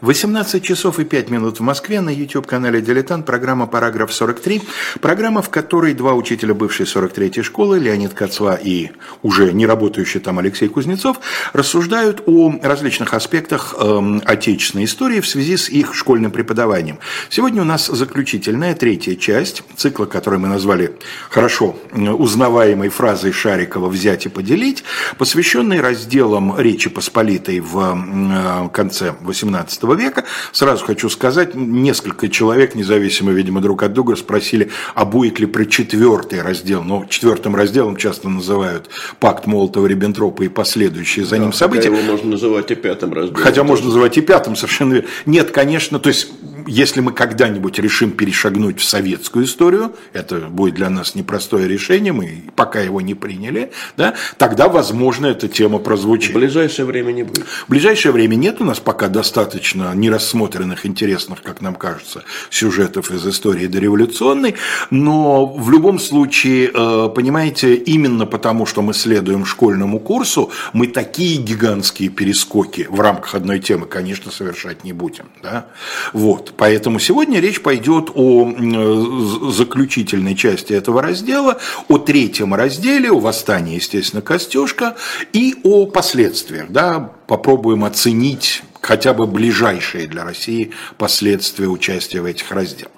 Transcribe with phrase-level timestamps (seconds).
[0.00, 4.62] 18 часов и 5 минут в Москве на YouTube-канале «Дилетант» программа «Параграф 43».
[5.02, 8.92] Программа, в которой два учителя бывшей 43-й школы, Леонид Кацва и
[9.22, 11.20] уже не работающий там Алексей Кузнецов,
[11.52, 16.98] рассуждают о различных аспектах э, отечественной истории в связи с их школьным преподаванием.
[17.28, 20.96] Сегодня у нас заключительная, третья часть цикла, который мы назвали
[21.28, 24.82] хорошо узнаваемой фразой Шарикова «взять и поделить»,
[25.18, 30.24] посвященный разделам Речи Посполитой в э, конце 18 века.
[30.52, 35.64] Сразу хочу сказать, несколько человек, независимо, видимо, друг от друга, спросили, а будет ли про
[35.64, 36.82] четвертый раздел.
[36.82, 41.90] Но четвертым разделом часто называют пакт Молотова-Риббентропа и последующие за да, ним события.
[41.90, 43.42] Хотя его можно называть и пятым разделом.
[43.42, 45.08] Хотя можно называть и пятым, совершенно верно.
[45.26, 46.28] Нет, конечно, то есть
[46.66, 52.44] если мы когда-нибудь решим перешагнуть в советскую историю, это будет для нас непростое решение, мы
[52.54, 56.30] пока его не приняли, да, тогда, возможно, эта тема прозвучит.
[56.30, 57.44] В ближайшее время не будет.
[57.44, 63.26] В ближайшее время нет у нас пока достаточно нерассмотренных, интересных, как нам кажется, сюжетов из
[63.26, 64.54] истории дореволюционной,
[64.90, 71.36] но в любом случае, э, понимаете, именно потому, что мы следуем школьному курсу, мы такие
[71.38, 75.26] гигантские перескоки в рамках одной темы, конечно, совершать не будем.
[75.42, 75.66] Да?
[76.12, 76.54] Вот.
[76.56, 84.22] Поэтому сегодня речь пойдет о заключительной части этого раздела, о третьем разделе, о восстании, естественно,
[84.22, 84.96] Костюшка
[85.32, 86.70] и о последствиях.
[86.70, 87.12] Да?
[87.26, 92.92] Попробуем оценить хотя бы ближайшие для России последствия участия в этих разделах.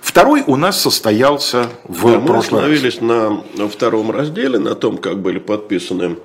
[0.00, 3.02] Второй у нас состоялся в да, Мы остановились раз.
[3.02, 6.16] на втором разделе, на том, как были подписаны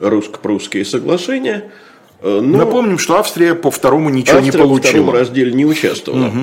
[0.00, 1.70] русско-прусские соглашения–
[2.22, 4.76] Э, но Напомним, что Австрия по второму ничего Австрия не получила.
[4.76, 6.26] Австрия по второму разделе не участвовала.
[6.28, 6.38] Угу.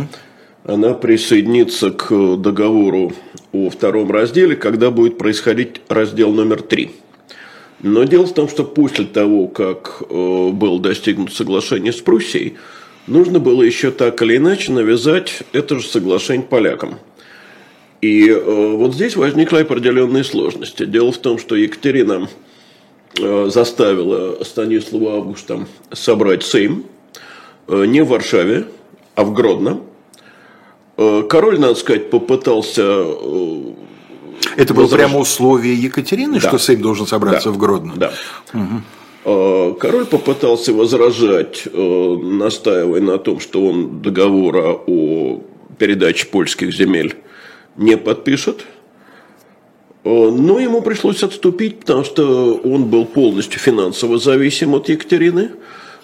[0.66, 3.14] Она присоединится к договору
[3.54, 6.92] о втором разделе, когда будет происходить раздел номер три.
[7.82, 12.56] Но дело в том, что после того, как э, было достигнуто соглашение с Пруссией,
[13.08, 17.00] нужно было еще так или иначе навязать это же соглашение полякам.
[18.02, 20.86] И э, вот здесь возникли определенные сложности.
[20.86, 22.28] Дело в том, что Екатерина
[23.18, 26.86] Э, заставила Станислава Августа собрать Сейм
[27.68, 28.66] э, не в Варшаве,
[29.16, 29.82] а в Гродно.
[31.30, 33.06] Король, надо сказать, попытался...
[34.56, 36.48] Это было прямо условие Екатерины, да.
[36.48, 37.56] что Сейм должен собраться да.
[37.56, 37.94] в Гродно?
[37.96, 38.14] Да.
[38.54, 39.76] Угу.
[39.80, 45.42] Король попытался возражать, настаивая на том, что он договора о
[45.78, 47.16] передаче польских земель
[47.76, 48.66] не подпишет–
[50.04, 55.52] Э, но ему пришлось отступить, потому что он был полностью финансово зависим от Екатерины,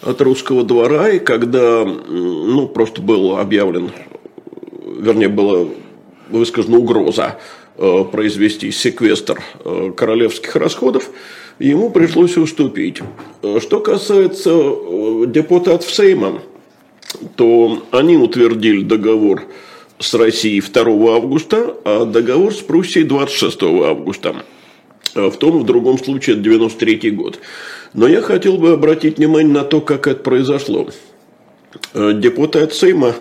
[0.01, 1.09] от русского двора.
[1.09, 3.91] И когда ну, просто был объявлен,
[4.99, 5.65] вернее, была
[6.29, 11.09] высказана угроза э, произвести секвестр э, королевских расходов,
[11.59, 12.99] ему пришлось уступить.
[13.59, 14.51] Что касается
[15.27, 16.41] депутатов Сейма,
[17.35, 19.43] то они утвердили договор
[19.99, 24.35] с Россией 2 августа, а договор с Пруссией 26 августа.
[25.13, 27.39] В том, в другом случае, это 93 год.
[27.93, 30.89] Но я хотел бы обратить внимание на то, как это произошло.
[31.93, 33.15] Э, депутат Сейма,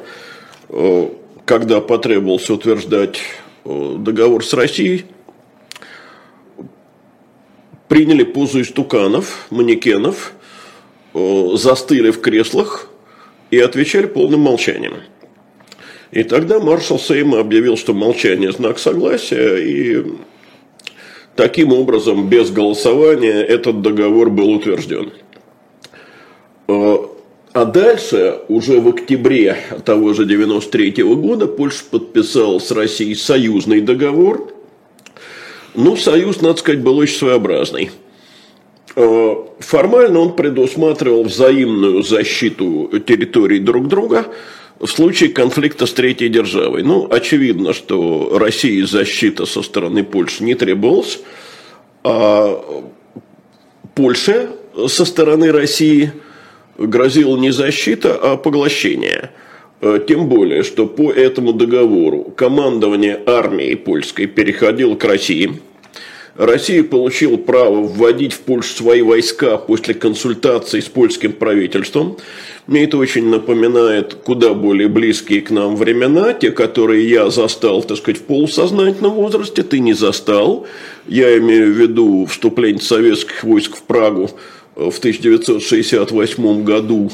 [0.69, 1.09] э,
[1.45, 5.07] когда потребовался утверждать э, договор с Россией,
[7.89, 10.33] приняли позу истуканов, манекенов,
[11.13, 12.89] застыли в креслах
[13.51, 14.95] и отвечали полным молчанием.
[16.11, 20.05] И тогда маршал Сейма объявил, что молчание– знак согласия, и
[21.35, 25.13] таким образом, без голосования, этот договор был утвержден.
[27.55, 29.57] А дальше, уже в октябре
[29.87, 34.53] того же 93 -го года, Польша подписала с Россией союзный договор.
[35.75, 37.91] Ну, союз, надо сказать, был очень своеобразный.
[38.97, 44.27] Э, формально он предусматривал взаимную защиту территорий друг друга–
[44.81, 46.83] в случае конфликта с третьей державой.
[46.83, 51.21] Ну, очевидно, что России защита со стороны Польши не требовалась,
[52.03, 52.85] а
[53.95, 54.51] Польше
[54.89, 56.13] со стороны России
[56.79, 59.31] грозила не защита, а поглощение.
[60.09, 65.61] Тем более, что по этому договору командование армией польской переходило к России–
[66.37, 72.17] Россия получила право вводить в Польшу свои войска после консультаций с польским правительством.
[72.67, 77.99] Мне это очень напоминает куда более близкие к нам времена, те, которые я застал, так
[77.99, 80.67] сказать, в полусознательном возрасте, ты не застал.
[81.07, 84.31] Я имею в виду вступление советских войск в Прагу
[84.77, 87.11] в 1968 году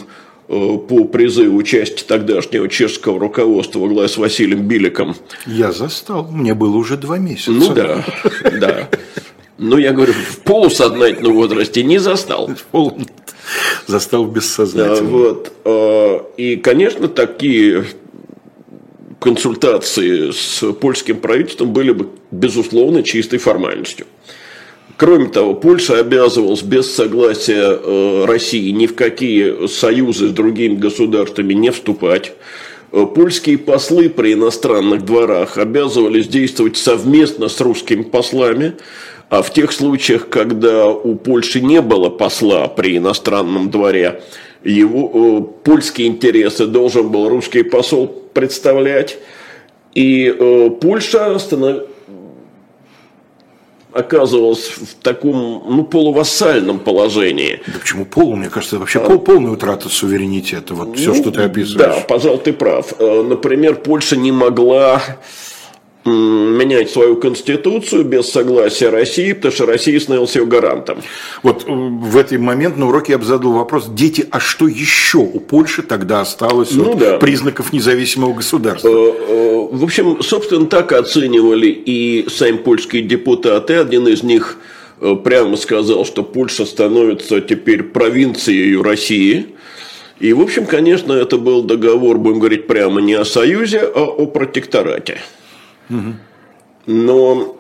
[0.53, 5.15] Э, по призыву части тогдашнего чешского руководства во главе с Василием Биликом.
[5.47, 7.53] Я застал, мне было уже два месяца.
[7.53, 8.05] Ну да,
[8.59, 8.89] да.
[9.59, 12.51] Ну, я говорю, в полусознательном возрасте не застал.
[13.87, 15.09] Застал бессознательно.
[15.09, 15.53] Вот.
[15.65, 17.85] А, и, конечно, такие
[19.21, 24.07] консультации с польским правительством были бы, безусловно, чистой формальностью.
[25.01, 31.55] Кроме того, Польша обязывалась без согласия э, России ни в какие союзы с другими государствами
[31.55, 32.35] не вступать.
[32.93, 38.75] Э, польские послы при иностранных дворах обязывались действовать совместно с русскими послами,
[39.31, 44.21] а в тех случаях, когда у Польши не было посла при иностранном дворе,
[44.63, 49.17] его э, польские интересы должен был русский посол представлять.
[49.95, 51.87] И э, Польша станов...
[53.93, 57.61] оказывалась в таком ну, полувассальном положении.
[57.67, 58.37] Да почему пол?
[58.37, 59.19] Мне кажется, это вообще а...
[59.19, 60.75] полная утрата суверенитета.
[60.75, 61.95] Вот все, ну, что ты описываешь.
[61.97, 62.95] Да, пожалуй, ты прав.
[62.99, 65.03] Э, например, Польша не могла
[66.05, 70.99] менять свою конституцию без согласия России, потому что Россия становилась ее гарантом.
[71.43, 75.19] Вот э, в этот момент на уроке я бы задал вопрос, дети, а что еще
[75.19, 77.19] у Польши тогда осталось ну, да.
[77.19, 78.89] признаков независимого государства?
[78.89, 83.75] Э, э, в общем, собственно, так оценивали и сами польские депутаты.
[83.75, 84.57] Один из них
[85.25, 89.47] прямо сказал, что Польша становится теперь провинцией России.
[90.19, 94.27] И, в общем, конечно, это был договор, будем говорить прямо, не о союзе, а о
[94.27, 95.21] протекторате.
[96.87, 97.57] Но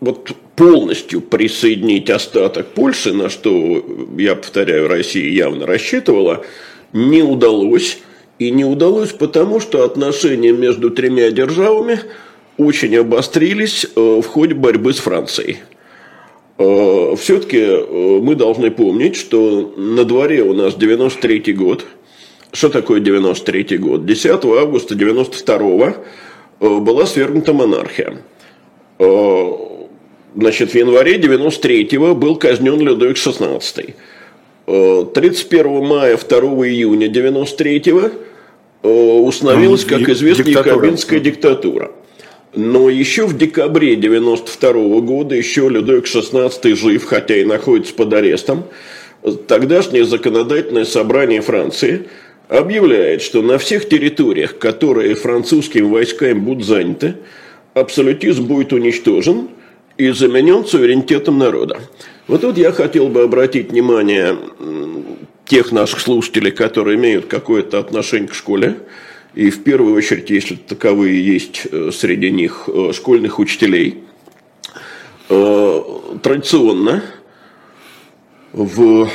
[0.00, 3.84] вот полностью присоединить остаток Польши, на что,
[4.16, 6.44] я повторяю, Россия явно рассчитывала,
[6.92, 7.98] не удалось.
[8.38, 12.00] И не удалось потому, что отношения между тремя державами
[12.58, 15.60] очень обострились э, в ходе борьбы с Францией.
[16.58, 21.86] Э, Все-таки э, мы должны помнить, что на дворе у нас 93 год.
[22.52, 24.04] Что такое 93 год?
[24.04, 25.94] 10 августа 92 Э,
[26.60, 28.18] была свергнута монархия.
[28.98, 29.50] Э,
[30.34, 33.94] значит, в январе 93-го был казнен Людовик XVI.
[35.14, 36.38] 31 э, мая, 2
[36.68, 38.10] июня 93-го
[38.82, 41.90] установилась, как известно, якобинская диктатура.
[42.54, 48.12] Но еще в декабре 92 -го года, еще Людовик XVI жив, хотя и находится под
[48.12, 48.64] арестом,
[49.46, 52.08] тогдашнее законодательное собрание Франции–
[52.48, 57.16] объявляет, что на всех территориях, которые французскими войсками будут заняты,
[57.74, 59.48] абсолютизм будет уничтожен
[59.98, 61.80] и заменен суверенитетом народа.
[62.26, 64.36] Вот тут я хотел бы обратить внимание
[65.44, 68.76] тех наших слушателей, которые имеют какое-то отношение к школе,
[69.34, 74.02] и в первую очередь, если таковые есть э, среди них э, школьных учителей,
[75.28, 75.82] э,
[76.22, 77.02] традиционно
[78.52, 79.10] в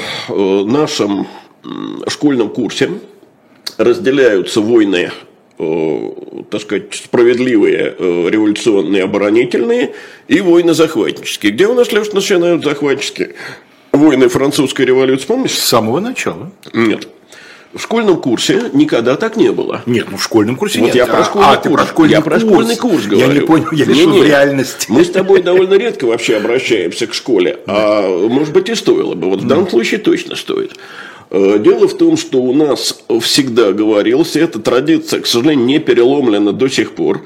[0.66, 1.28] нашем
[2.08, 2.92] школьном курсе
[3.84, 5.12] разделяются войны,
[5.60, 6.10] э,
[6.50, 9.94] так сказать, справедливые, э, революционные, оборонительные
[10.28, 11.52] и войны захватнические.
[11.52, 13.36] Где у нас, Леш, начинают захватческие?
[13.92, 15.52] Войны французской революции, помнишь?
[15.52, 16.52] С самого начала.
[16.74, 17.08] Нет.
[17.74, 19.82] В школьном курсе никогда так не было.
[19.86, 20.96] Нет, ну в школьном курсе вот нет.
[20.96, 21.74] Я про школьный а, курс.
[21.74, 22.42] Про школьный я курс.
[22.44, 23.28] про школьный курс говорю.
[23.28, 24.88] Я не понял, я решил в реальности.
[24.90, 27.60] Мы с тобой довольно редко вообще обращаемся к школе.
[27.68, 29.30] А может быть и стоило бы.
[29.30, 30.74] Вот в данном случае точно стоит.
[31.32, 35.80] Э, дело в том, что у нас всегда говорилось, и эта традиция, к сожалению, не
[35.80, 37.22] переломлена до сих пор,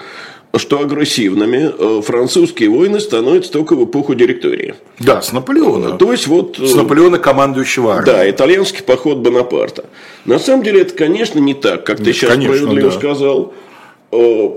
[0.55, 4.75] что агрессивными э, французские войны становятся только в эпоху директории.
[4.99, 5.97] Да, с Наполеона.
[5.97, 6.57] То есть вот...
[6.59, 8.15] С Наполеона командующего армией.
[8.15, 9.85] Да, итальянский поход Бонапарта.
[10.25, 12.95] На самом деле это, конечно, не так, как ты Нет, сейчас конечно, справедливо да.
[12.95, 13.53] сказал.
[14.12, 14.50] Э,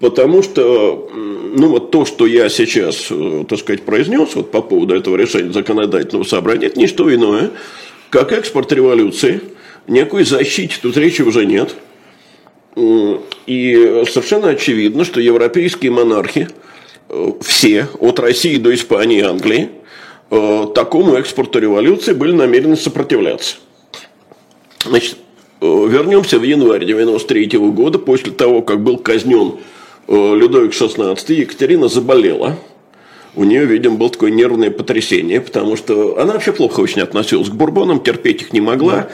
[0.00, 3.12] потому что, ну вот то, что я сейчас,
[3.48, 7.50] так сказать, произнес вот по поводу этого решения законодательного собрания, это не что иное,
[8.14, 9.40] как экспорт революции,
[9.88, 11.74] никакой защиты тут речи уже нет.
[12.76, 16.46] И совершенно очевидно, что европейские монархи,
[17.08, 19.70] э, все, от России до Испании и Англии,
[20.30, 23.56] э, такому экспорту революции были намерены сопротивляться.
[24.84, 25.16] Значит,
[25.60, 29.56] э, вернемся в январь 93 года, после того, как был казнен
[30.06, 32.60] Людовик XVI, Екатерина заболела–
[33.36, 37.52] у нее, видимо, было такое нервное потрясение, потому что она вообще плохо очень относилась к
[37.52, 39.08] бурбонам, терпеть их не могла.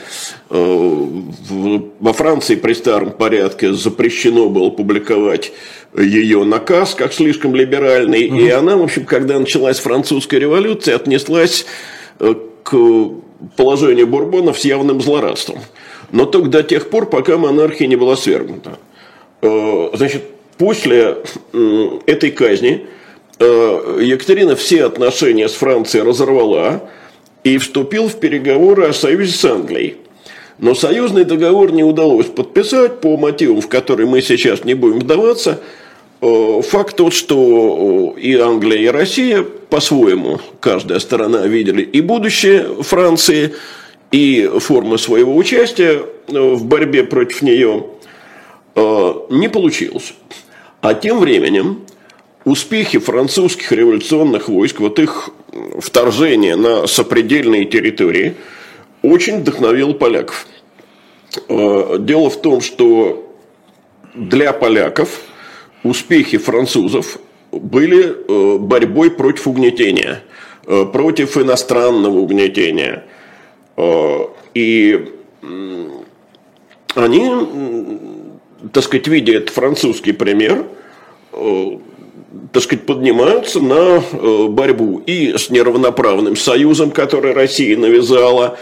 [0.49, 1.07] Э,
[1.99, 5.51] во Франции при старом порядке запрещено было публиковать
[5.97, 8.27] ее наказ как слишком либеральный.
[8.27, 8.35] Угу.
[8.37, 11.65] И она, в общем, когда началась французская революция, отнеслась
[12.19, 12.77] э, к
[13.57, 15.59] положению бурбонов с явным злорадством.
[16.11, 18.77] Но только до тех пор, пока монархия не была свергнута.
[19.41, 20.23] Э, значит,
[20.59, 21.17] после
[22.05, 22.85] этой казни
[23.41, 26.89] Екатерина все отношения с Францией разорвала
[27.43, 29.97] и вступил в переговоры о союзе с Англией.
[30.59, 35.59] Но союзный договор не удалось подписать по мотивам, в которые мы сейчас не будем вдаваться.
[36.21, 42.83] Э, факт тот, что э, и Англия, и Россия по-своему, каждая сторона видели и будущее
[42.83, 43.55] Франции,
[44.11, 47.85] и формы своего участия в борьбе против нее
[48.75, 50.13] не получилось.
[50.81, 51.85] А тем временем
[52.45, 55.29] успехи французских революционных войск, вот их
[55.79, 58.35] вторжение на сопредельные территории,
[59.01, 60.47] очень вдохновил поляков.
[61.47, 63.35] Дело в том, что
[64.13, 65.21] для поляков
[65.83, 67.17] успехи французов
[67.51, 70.23] были э, борьбой против угнетения,
[70.65, 73.05] э, против иностранного угнетения.
[73.77, 74.19] Э,
[74.53, 75.13] и
[76.93, 77.31] они,
[78.73, 80.65] так сказать, видя этот французский пример,
[82.51, 84.01] так сказать, поднимаются на
[84.47, 88.57] борьбу и с неравноправным союзом, который Россия навязала,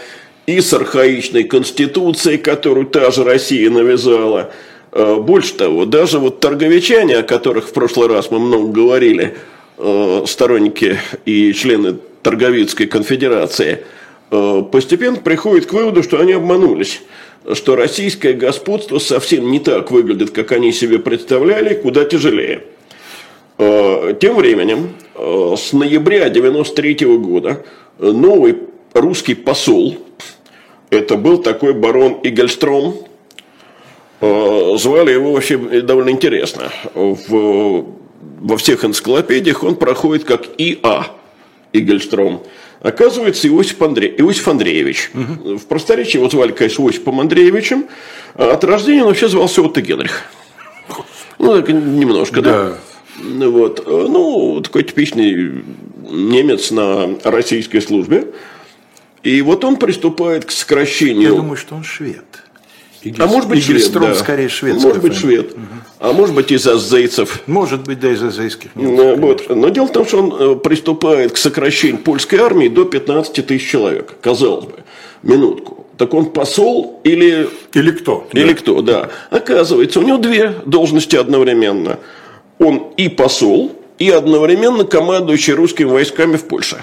[0.46, 4.50] и с архаичной конституцией, которую та же Россия навязала–
[4.92, 9.36] Э, больше того, даже вот торговичане, о которых в прошлый раз мы много говорили,
[9.78, 13.84] э, сторонники и члены Торговицкой конфедерации,
[14.30, 17.02] э, постепенно приходят к выводу, что они обманулись
[17.54, 22.64] что российское господство совсем не так выглядит, как они себе представляли, куда тяжелее.
[23.60, 27.62] Тем временем, с ноября 1993 года
[27.98, 28.56] новый
[28.94, 29.98] русский посол,
[30.88, 32.94] это был такой барон Игельстром,
[34.20, 36.70] Э, звали его вообще довольно интересно.
[36.94, 37.86] В,
[38.40, 41.06] во всех энциклопедиях он проходит как И.А.
[41.72, 42.42] Игельстром.
[42.80, 44.14] Оказывается, Иосиф, Андре...
[44.18, 45.10] Иосиф Андреевич.
[45.14, 45.58] Угу.
[45.58, 47.86] В просторечии его звали, конечно, Иосифом Андреевичем.
[48.34, 50.24] А от рождения он вообще звался Отто Генрих.
[51.38, 52.52] Ну, так немножко, да.
[52.52, 52.78] да?
[53.20, 53.86] Вот.
[53.86, 55.62] Ну, такой типичный
[56.10, 58.28] немец на российской службе.
[59.22, 61.30] И вот он приступает к сокращению...
[61.30, 62.24] Я думаю, что он швед.
[63.02, 64.14] Игель, а может быть швед, да.
[64.14, 65.52] скорее шведская Может быть швед.
[65.52, 65.60] Угу.
[66.00, 67.42] А может быть из азейцев.
[67.46, 68.74] Может быть, да, из азейских.
[68.74, 69.48] Нет, вот.
[69.48, 73.70] Но дело в том, что он э, приступает к сокращению польской армии до 15 тысяч
[73.70, 74.16] человек.
[74.20, 74.74] Казалось бы,
[75.22, 75.86] минутку.
[75.96, 77.48] Так он посол или...
[77.72, 78.28] Или кто.
[78.32, 78.54] Или да.
[78.54, 79.10] кто, да.
[79.30, 81.98] Оказывается, у него две должности одновременно.
[82.60, 86.76] Он и посол, и одновременно командующий русскими войсками в Польше.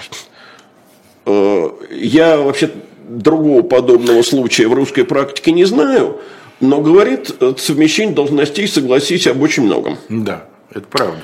[1.24, 2.70] Э, я вообще
[3.08, 6.20] другого подобного случая в русской практике не знаю,
[6.60, 9.96] но говорит, совмещение должностей, согласись, об очень многом.
[10.10, 10.44] Да,
[10.74, 11.20] это правда.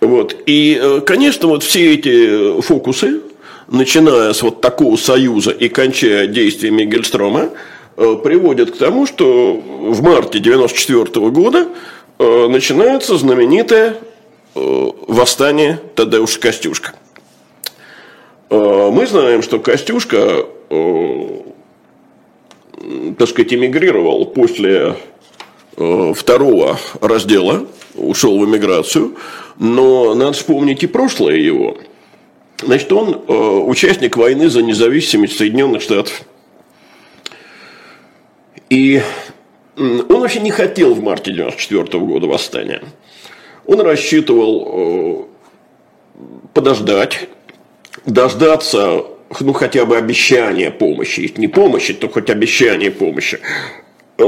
[0.00, 0.36] Вот.
[0.46, 3.20] И, э, конечно, вот все эти фокусы,
[3.68, 7.50] начиная с вот такого союза и кончая действиями Гельстрома,
[7.96, 11.66] э, приводят к тому, что в марте 1994 года э,
[12.18, 13.96] начинается знаменитое
[14.54, 16.94] восстание Тадеуша Костюшка.
[18.50, 21.40] Мы знаем, что Костюшка Э,
[23.18, 24.96] так сказать, эмигрировал после
[25.76, 29.16] э, второго раздела, ушел в эмиграцию,
[29.58, 31.76] но надо вспомнить и прошлое его.
[32.62, 36.22] Значит, он э, участник войны за независимость Соединенных Штатов.
[38.70, 39.00] И
[39.78, 42.82] он вообще не хотел в марте 1994 года восстания.
[43.66, 45.28] Он рассчитывал
[46.52, 47.28] подождать,
[48.06, 49.04] дождаться
[49.40, 53.40] ну, хотя бы обещание помощи, если не помощи, то хоть обещание помощи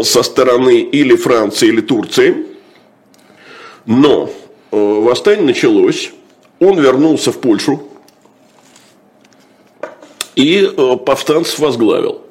[0.03, 2.47] со стороны или Франции, или Турции.
[3.87, 4.31] Но
[4.71, 6.13] э, восстание началось,
[6.61, 7.83] он вернулся в Польшу
[10.37, 12.23] и э, повстанцев возглавил.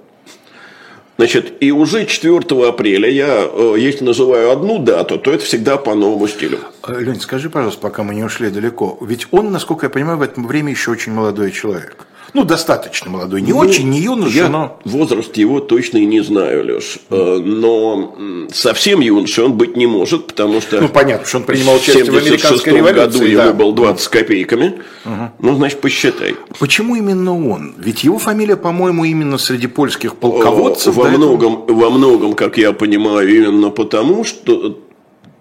[1.19, 5.93] Значит, и уже 4 апреля я, э, если называю одну дату, то это всегда по
[5.93, 6.59] новому стилю.
[6.88, 10.39] Лень, скажи, пожалуйста, пока мы не ушли далеко, ведь он, насколько я понимаю, в это
[10.39, 12.07] время еще очень молодой человек.
[12.33, 13.41] Ну, достаточно молодой.
[13.41, 14.79] Не ну, очень, не юноша, я но...
[14.86, 17.00] возраст его точно и не знаю, Леш.
[17.09, 17.39] Mm.
[17.39, 18.15] Но
[18.51, 20.79] совсем юношей он быть не может, потому что...
[20.81, 23.19] Ну, понятно, что он принимал участие в американской революции.
[23.19, 23.45] году да.
[23.45, 24.79] ему был 20 копейками.
[25.05, 25.31] Угу.
[25.39, 26.36] Ну, значит, посчитай.
[26.59, 27.74] Почему именно он?
[27.77, 30.95] Ведь его фамилия, по-моему, именно среди польских полководцев.
[30.95, 31.77] Во многом, этого...
[31.77, 34.77] во многом, как я понимаю, именно потому, что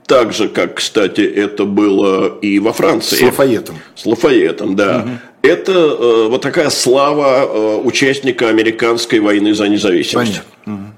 [0.08, 3.16] так же, как, кстати, это было и во Франции.
[3.16, 3.76] С Лафаетом.
[3.94, 5.04] С Лафаетом, да.
[5.04, 5.10] Угу.
[5.42, 10.42] Это э, вот такая слава э, участника американской войны за независимость.
[10.64, 10.94] Понятно.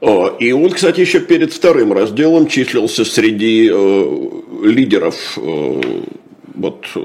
[0.00, 0.36] Угу.
[0.40, 4.28] И он, кстати, еще перед вторым разделом числился среди э,
[4.64, 6.02] лидеров э,
[6.54, 7.00] вот, э,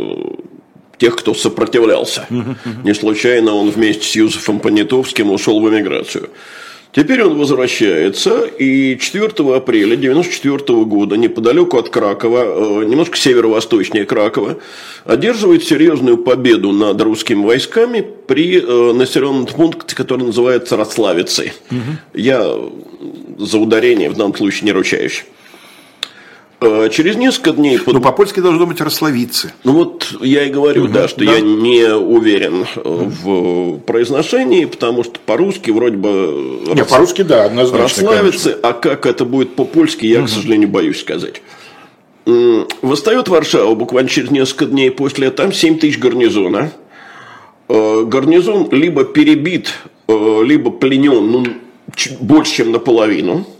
[0.97, 2.25] тех, кто сопротивлялся.
[2.31, 6.31] Угу, Не случайно он вместе с Юзефом Понятовским ушел в эмиграцию.
[6.97, 9.25] Теперь он возвращается, и 4
[9.55, 14.57] апреля 1994 года, неподалеку от Кракова, э, немножко северо-восточнее Кракова,
[15.05, 21.53] одерживает серьезную победу над русскими войсками при э, населенном пункте, который называется Рославицей.
[21.69, 21.79] Угу.
[22.15, 22.55] Я
[23.37, 25.23] за ударение в данном случае не ручаюсь.
[26.59, 27.77] Э, через несколько дней...
[27.77, 27.93] Под...
[27.93, 29.53] Ну, по-польски должно быть «рассловицы».
[29.63, 31.33] Ну, вот я и говорю, угу, да, что да.
[31.33, 36.63] я не уверен э, в произношении, потому что по-русски вроде бы...
[36.73, 36.89] Не, рас...
[36.89, 37.83] по-русски, да, однозначно.
[37.83, 38.69] «Расславицы», конечно.
[38.69, 40.27] а как это будет по-польски, я, угу.
[40.27, 41.43] к сожалению, боюсь сказать.
[42.25, 46.71] Восстает Варшава буквально через несколько дней после, там 7 тысяч гарнизона.
[47.69, 49.73] Э, гарнизон либо перебит,
[50.07, 51.45] либо пленен ну,
[52.19, 53.45] больше, чем наполовину–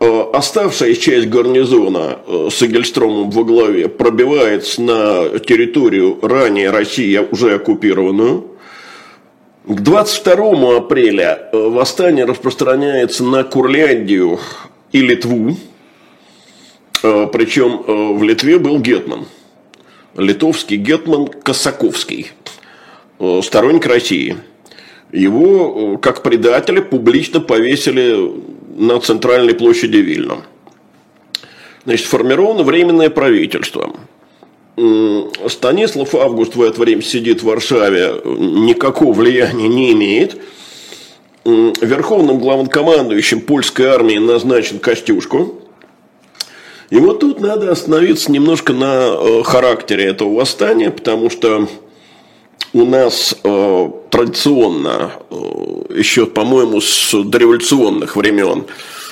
[0.00, 7.56] Э, оставшаяся часть гарнизона э, с Эгельстромом во главе пробивается на территорию ранее России уже
[7.56, 8.46] оккупированную.
[9.66, 14.38] К 22 апреля э, восстание распространяется на Курляндию
[14.92, 15.56] и Литву.
[17.00, 19.26] Причем в Литве был гетман.
[20.16, 22.32] Литовский гетман Косаковский,
[23.42, 24.36] сторонник России.
[25.12, 28.32] Его, как предателя, публично повесили
[28.78, 30.36] на центральной площади Вильна.
[31.84, 33.94] Значит, сформировано временное правительство.
[35.48, 40.40] Станислав Август в это время сидит в Варшаве, никакого влияния не имеет.
[41.44, 45.62] Верховным главнокомандующим польской армии назначен Костюшку.
[46.90, 51.68] И вот тут надо остановиться немножко на э, характере этого восстания, потому что
[52.72, 55.34] у нас э, традиционно, э,
[55.96, 58.66] еще, по-моему, с дореволюционных времен,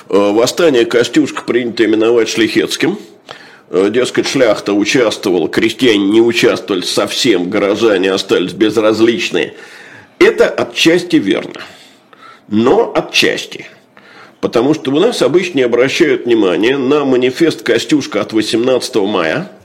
[0.08, 2.98] э, восстание Костюшка принято именовать Шлихетским.
[3.70, 9.54] Э, дескать, шляхта участвовала, крестьяне не участвовали совсем, горожане остались безразличные.
[10.18, 11.60] Это отчасти верно.
[12.48, 13.66] Но отчасти.
[14.40, 19.50] Потому что у нас обычно не обращают внимания на манифест Костюшка от 18 мая–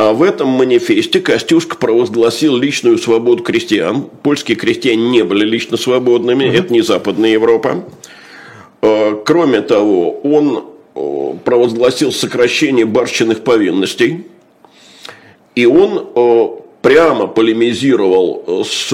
[0.00, 4.06] а в этом манифесте Костюшка провозгласил личную свободу крестьян.
[4.22, 6.56] Польские крестьяне не были лично свободными, угу.
[6.56, 7.84] это не Западная Европа.
[8.80, 10.64] А, кроме того, он
[11.44, 14.24] провозгласил сокращение барщиных повинностей.
[15.54, 18.90] И он прямо полемизировал с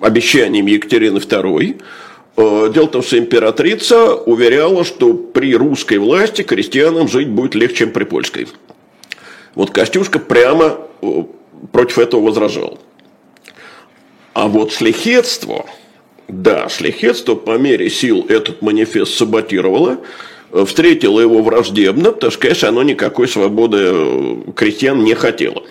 [0.00, 1.82] обещанием Екатерины II.
[2.72, 7.90] Дело в том, что императрица уверяла, что при русской власти крестьянам жить будет легче, чем
[7.90, 8.46] при польской.
[9.54, 11.24] Вот Костюшка прямо э,
[11.72, 12.78] против этого возражал.
[14.32, 15.66] А вот шляхетство,
[16.26, 19.98] да, шляхетство по мере сил этот манифест саботировало,
[20.52, 25.62] э, встретило его враждебно, потому что, конечно, оно никакой свободы э, крестьян не хотело.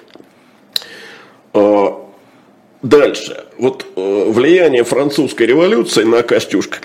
[2.81, 3.45] Дальше.
[3.57, 6.79] Вот влияние французской революции на Костюшка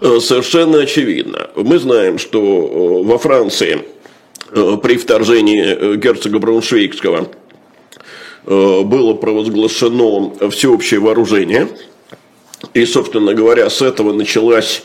[0.00, 1.50] совершенно очевидно.
[1.54, 3.84] Мы знаем, что во Франции
[4.52, 7.28] при вторжении э, герцога Брауншвейгского
[8.46, 11.68] э, было провозглашено всеобщее вооружение.
[12.74, 14.84] И, собственно говоря, с этого началась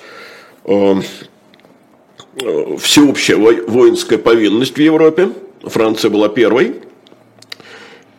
[2.80, 5.30] всеобщая воинская повинность в Европе.
[5.63, 6.75] Франция была первой.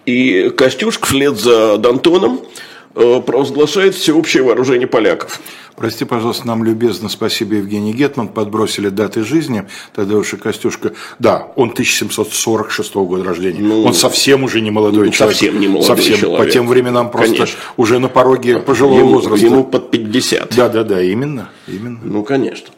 [0.06, 2.46] И Костюшка вслед за Д'Антоном
[2.94, 5.40] провозглашает всеобщее вооружение поляков.
[5.79, 11.70] Прости, пожалуйста, нам любезно, спасибо, Евгений Гетман, подбросили даты жизни, тогда уже Костюшка, да, он
[11.70, 15.37] 1746 года рождения, ну, он совсем уже не молодой ну, человек.
[15.37, 16.46] Совсем не молодой совсем, человек.
[16.46, 17.59] По тем временам просто конечно.
[17.77, 19.46] уже на пороге пожилого ему, возраста.
[19.46, 20.57] Ему под 50.
[20.57, 22.01] Да, да, да, именно, именно.
[22.03, 22.70] Ну, конечно.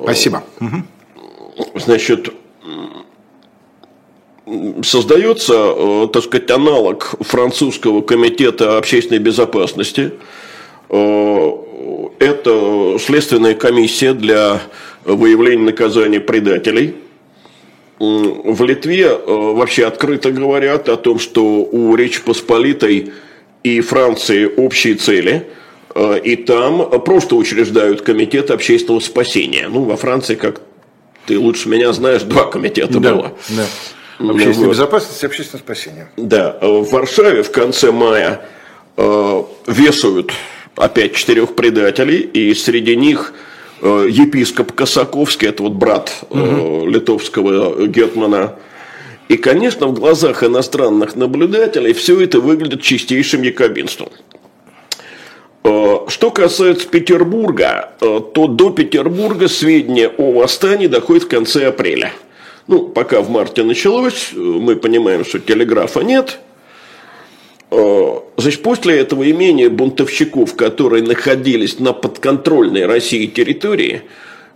[0.00, 0.44] Спасибо.
[1.74, 2.32] Значит,
[4.82, 10.12] создается, э, так сказать, аналог французского комитета общественной безопасности
[10.90, 11.50] э,
[12.18, 14.60] это следственная комиссия для
[15.04, 16.94] выявления наказания предателей.
[17.98, 23.12] В Литве э, вообще открыто говорят о том, что у Речи Посполитой
[23.62, 25.46] и Франции общие цели,
[26.24, 29.68] и там просто учреждают комитет общественного спасения.
[29.68, 30.60] Ну, во Франции, как
[31.24, 33.32] ты лучше меня знаешь, два комитета да, было.
[33.50, 33.64] Да.
[34.18, 34.72] Общественная вот.
[34.72, 36.08] безопасность и общественное спасение.
[36.16, 36.56] Да.
[36.60, 38.46] В Варшаве в конце мая
[38.96, 40.32] э, вешают
[40.76, 43.34] опять четырех предателей, и среди них
[43.82, 46.86] э, епископ Косаковский, это вот брат угу.
[46.86, 48.54] литовского гетмана.
[49.28, 54.10] И, конечно, в глазах иностранных наблюдателей все это выглядит чистейшим якобинством.
[55.64, 62.12] Э, что касается Петербурга, то до Петербурга сведения о восстании доходят в конце апреля.
[62.66, 66.38] Ну, пока в марте началось, мы понимаем, что телеграфа нет–
[67.74, 74.02] Э, значит, после этого имения бунтовщиков, которые находились на подконтрольной России территории,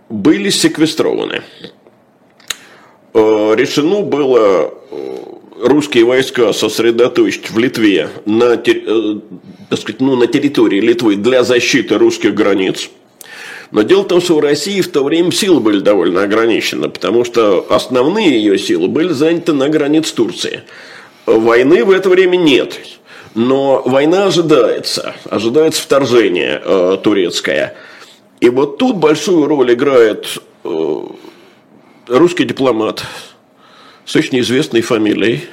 [0.07, 1.41] были секвестрованы.
[3.13, 5.17] Э, решено было э,
[5.63, 12.33] русские войска сосредоточить в Литве на, так сказать, ну, на территории Литвы для защиты русских
[12.33, 12.89] границ.
[13.71, 17.23] Но дело в том, что в России в то время силы были довольно ограничены, потому
[17.23, 20.63] что основные ее силы были заняты на границе Турции.
[21.25, 22.79] Войны в это время нет.
[23.35, 27.75] Но война ожидается, ожидается вторжение э, турецкое.
[28.41, 31.01] И вот тут большую роль играет э,
[32.07, 33.03] русский дипломат
[34.05, 35.43] с очень известной фамилией,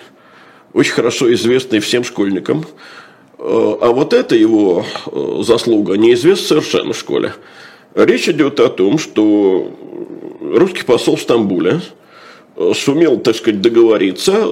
[0.73, 2.65] очень хорошо известный всем школьникам.
[3.39, 7.35] Э, а вот это его э, заслуга неизвестна совершенно в школе.
[7.97, 9.73] Речь идет о том, что
[10.43, 11.81] русский посол в Стамбуле
[12.57, 14.47] э, сумел, так сказать, договориться,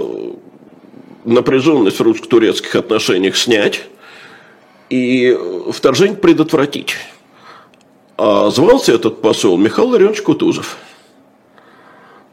[1.26, 3.82] напряженность в русско-турецких отношениях снять
[4.88, 5.36] и
[5.70, 6.94] вторжение предотвратить.
[8.16, 10.78] А звался этот посол Михаил Ларионович Кутузов.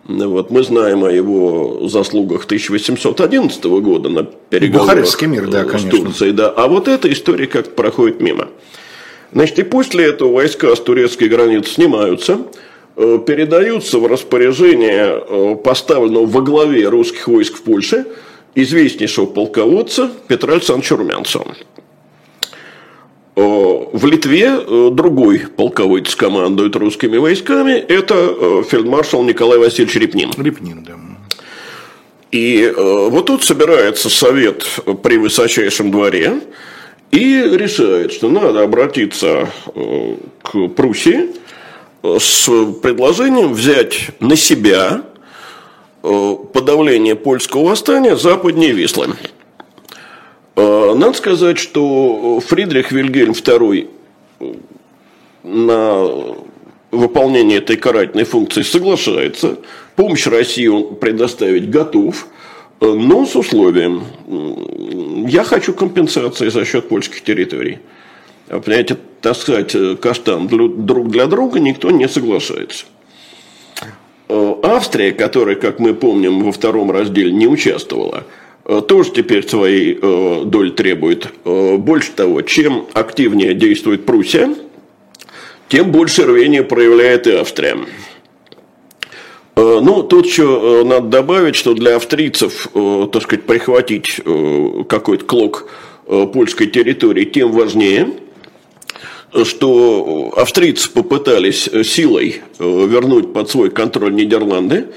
[0.06, 6.32] Вот, мы знаем о его заслугах 1811 года на переговорах мир, да, с Турцией.
[6.32, 6.50] Да.
[6.50, 8.48] А вот эта история как-то проходит мимо.
[9.34, 12.40] Значит, и после этого войска с турецкой границы снимаются,
[12.98, 18.06] э, передаются в распоряжение э, поставленного во главе русских войск в Польше
[18.56, 21.56] известнейшего полководца Петра Александровича Румянцева.
[23.38, 23.42] Э,
[23.94, 30.32] в Литве другой полководец командует русскими войсками, это фельдмаршал Николай Васильевич Репнин.
[30.38, 30.96] Репнин, да.
[32.32, 34.66] И вот тут собирается совет
[35.04, 36.40] при высочайшем дворе,
[37.12, 41.32] и решает, что надо обратиться э, к Пруссии
[42.04, 42.50] э, с
[42.82, 45.04] предложением взять на себя
[46.04, 49.10] э, подавление польского восстания западнее Вислы.
[50.54, 53.90] Надо сказать, что Фридрих Вильгельм II
[55.44, 56.36] на
[56.92, 59.58] выполнение этой карательной функции соглашается.
[59.96, 62.28] Помощь России он предоставить готов–
[62.82, 64.04] но с условием,
[65.28, 67.80] я хочу компенсации за счет польских территорий.
[68.52, 72.86] А, понимаете, таскать э, каштан друг для друга никто не соглашается.
[74.28, 78.26] Э, Австрия, которая, как мы помним, во втором разделе не участвовала,
[78.66, 81.30] э, тоже теперь своей доли требует.
[81.46, 84.54] Больше того, чем активнее действует Пруссия,
[85.70, 87.78] тем больше рвения проявляет и Австрия.
[89.56, 94.22] Э, ну, тут еще э, надо добавить, что для австрийцев, э, так сказать, прихватить
[94.88, 95.68] какой-то клок
[96.34, 98.10] польской территории тем важнее,
[99.46, 104.88] что австрийцы попытались силой вернуть под свой контроль Нидерланды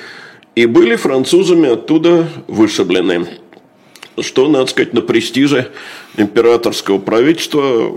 [0.57, 3.29] и были французами оттуда вышиблены.
[4.19, 5.71] Что, надо сказать, на престиже
[6.17, 7.93] императорского правительства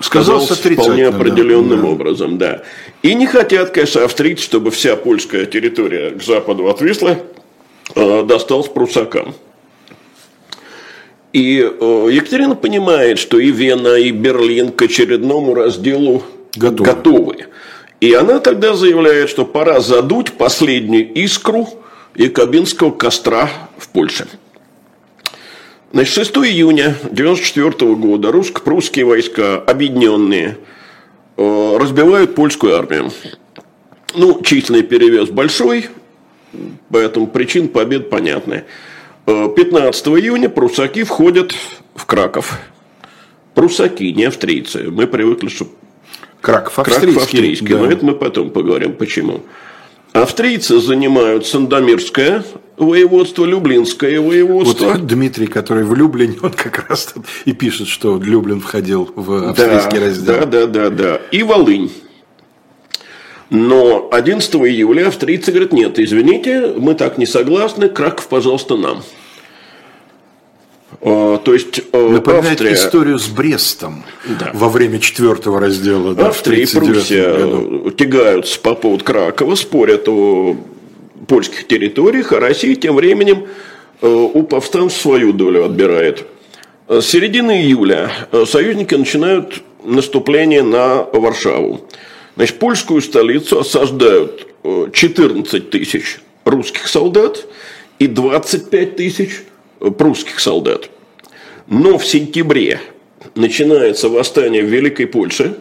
[0.00, 1.88] сказался вполне определенным да.
[1.88, 2.62] образом, да.
[3.02, 7.18] И не хотят, конечно, австрийцы, чтобы вся польская территория к западу от Вислы
[7.94, 9.34] э, досталась прусакам.
[11.32, 16.22] И э, Екатерина понимает, что и Вена, и Берлин к очередному разделу
[16.56, 16.84] готовы.
[16.84, 17.46] готовы.
[18.00, 21.68] И она тогда заявляет, что пора задуть последнюю искру
[22.14, 24.26] якобинского костра в Польше.
[25.90, 30.58] Значит, 6 июня 1994 года русско-прусские войска, объединенные,
[31.36, 33.10] э, разбивают польскую армию.
[34.14, 35.88] Ну, численный перевес большой,
[36.90, 38.64] поэтому причин побед понятны.
[39.24, 41.54] 15 э, июня прусаки входят
[41.94, 42.58] в Краков.
[43.54, 44.90] Прусаки, не австрийцы.
[44.90, 45.68] Мы привыкли, что
[46.42, 47.06] Краков австрийский.
[47.06, 47.78] Краков австрийский, да.
[47.78, 49.40] но это мы потом поговорим, почему.
[50.12, 52.44] Австрийцы занимают Сандомирское
[52.76, 54.92] воеводство, Люблинское воеводство.
[54.92, 59.98] Вот Дмитрий, который в Люблине, он как раз и пишет, что Люблин входил в австрийский
[59.98, 60.34] да, раздел.
[60.40, 61.20] Да, да, да, да.
[61.30, 61.90] И Волынь.
[63.50, 69.02] Но 11 июля австрийцы говорят, нет, извините, мы так не согласны, Краков, пожалуйста, нам.
[71.00, 72.74] А, то есть э, Напоминает Австрия...
[72.74, 74.04] историю с Брестом
[74.40, 74.50] да.
[74.52, 76.14] во время четвертого раздела.
[76.14, 77.90] Да, Австрия и Пруссия году.
[77.90, 80.56] тягаются по поводу Кракова, спорят о
[81.28, 83.46] польских территориях, а Россия тем временем
[84.02, 86.26] э, у повстанцев свою долю отбирает.
[86.88, 91.86] С середины июля э, союзники начинают наступление на Варшаву.
[92.34, 94.48] Значит, польскую столицу осаждают
[94.92, 97.46] 14 тысяч русских солдат
[97.98, 99.42] и 25 тысяч
[99.96, 100.90] прусских солдат.
[101.66, 102.80] Но в сентябре
[103.34, 105.56] начинается восстание в Великой Польше.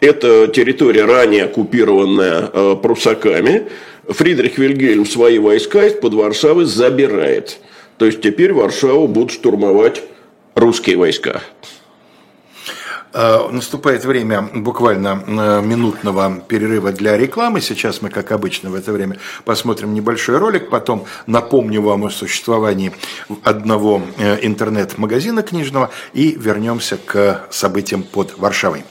[0.00, 3.66] Это территория, ранее оккупированная э, прусаками.
[4.08, 7.58] Фридрих Вильгельм свои войска из-под Варшавы забирает.
[7.98, 10.02] То есть теперь Варшаву будут штурмовать
[10.54, 11.42] русские войска.
[13.18, 17.62] Э, наступает время буквально э, минутного перерыва для рекламы.
[17.62, 20.68] Сейчас мы, как обычно, в это время посмотрим небольшой ролик.
[20.68, 22.92] Потом напомню вам о существовании
[23.42, 28.84] одного э, интернет-магазина книжного и вернемся к событиям под Варшавой.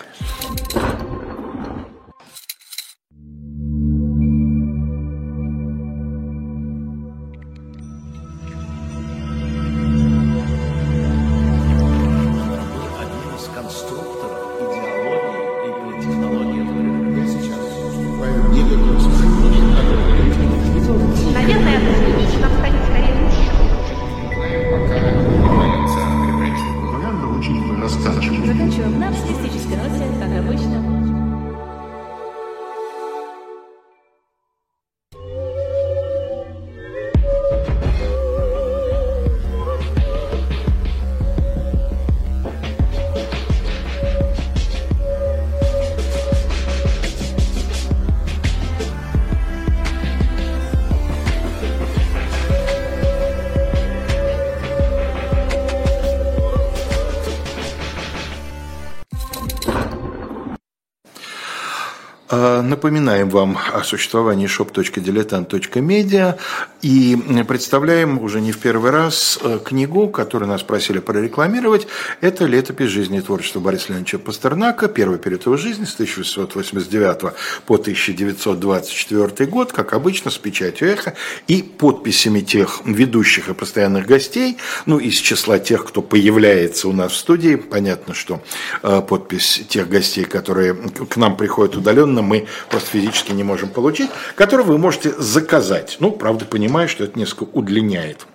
[62.86, 66.38] напоминаю, напоминаем вам о существовании shop.diletant.media
[66.82, 71.88] и представляем уже не в первый раз э, книгу, которую нас просили прорекламировать.
[72.22, 74.88] Это «Летопись жизни и творчества Бориса Леонидовича Пастернака.
[74.88, 77.34] Первый период его жизни с 1889
[77.66, 81.16] по 1924 год, как обычно, с печатью эхо
[81.48, 87.14] и подписями тех ведущих и постоянных гостей, ну, из числа тех, кто появляется у нас
[87.14, 87.56] в студии.
[87.56, 88.42] Понятно, что
[88.84, 94.10] э, подпись тех гостей, которые к нам приходят удаленно, мы просто физически не можем получить,
[94.36, 95.98] которые вы можете заказать.
[96.00, 98.26] Ну, правда, понимаю, что это несколько удлиняет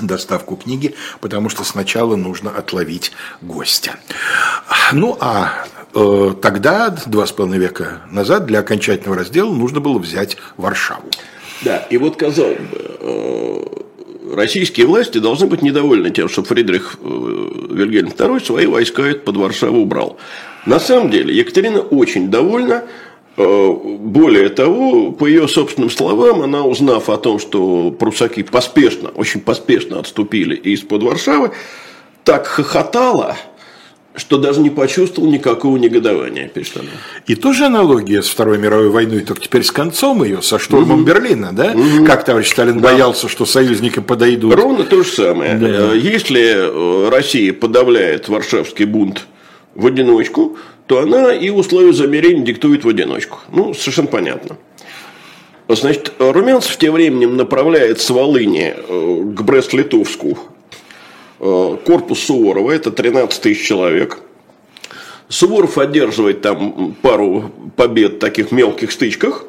[0.00, 3.96] доставку книги, потому что сначала нужно отловить гостя.
[4.92, 10.38] Ну, а э, тогда, два с половиной века назад, для окончательного раздела нужно было взять
[10.56, 11.10] Варшаву.
[11.60, 13.64] Да, и вот, казалось бы, э,
[14.34, 17.06] российские власти должны быть недовольны тем, что Фридрих э,
[17.70, 20.16] Вильгельм II свои войска под Варшаву убрал.
[20.64, 22.84] На самом деле Екатерина очень довольна.
[23.36, 29.40] Э, более того, по ее собственным словам, она, узнав о том, что прусаки поспешно, очень
[29.40, 31.50] поспешно отступили из-под Варшавы,
[32.22, 33.36] так хохотала,
[34.14, 36.90] что даже не почувствовал никакого негодования, пишет она.
[37.26, 41.08] И тоже аналогия с Второй мировой войной, только теперь с концом ее, со штурмом угу.
[41.08, 41.72] Берлина, да?
[41.72, 42.06] Угу.
[42.06, 42.90] Как товарищ Сталин да.
[42.90, 44.54] боялся, что союзники подойдут.
[44.54, 45.56] Ровно то же самое.
[45.56, 45.66] Да.
[45.66, 49.26] Э, если э, Россия подавляет Варшавский бунт
[49.74, 53.38] в одиночку, то она и условия замерения диктует в одиночку.
[53.50, 54.56] Ну, совершенно понятно.
[55.68, 60.38] Значит, Румянцев тем временем направляет с Волыни э, к Брест-Литовску
[61.40, 64.20] Э, корпус Суворова, это 13 тысяч человек.
[65.28, 69.44] Суворов одерживает там пару побед в таких мелких стычках.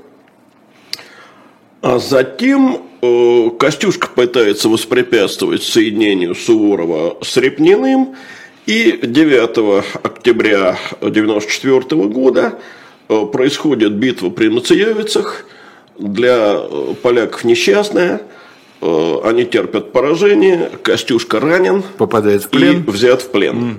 [1.82, 8.16] А затем э, Костюшка пытается воспрепятствовать соединению Суворова с Репниным.
[8.66, 12.60] И 9 октября 1994 года
[13.08, 15.46] э, происходит битва при Нациевицах.
[15.98, 16.60] Для
[17.02, 18.22] поляков несчастная–
[18.82, 21.84] Э, они терпят поражение, Костюшка ранен.
[21.98, 22.84] Попадает в плен.
[22.86, 23.78] И взят в плен.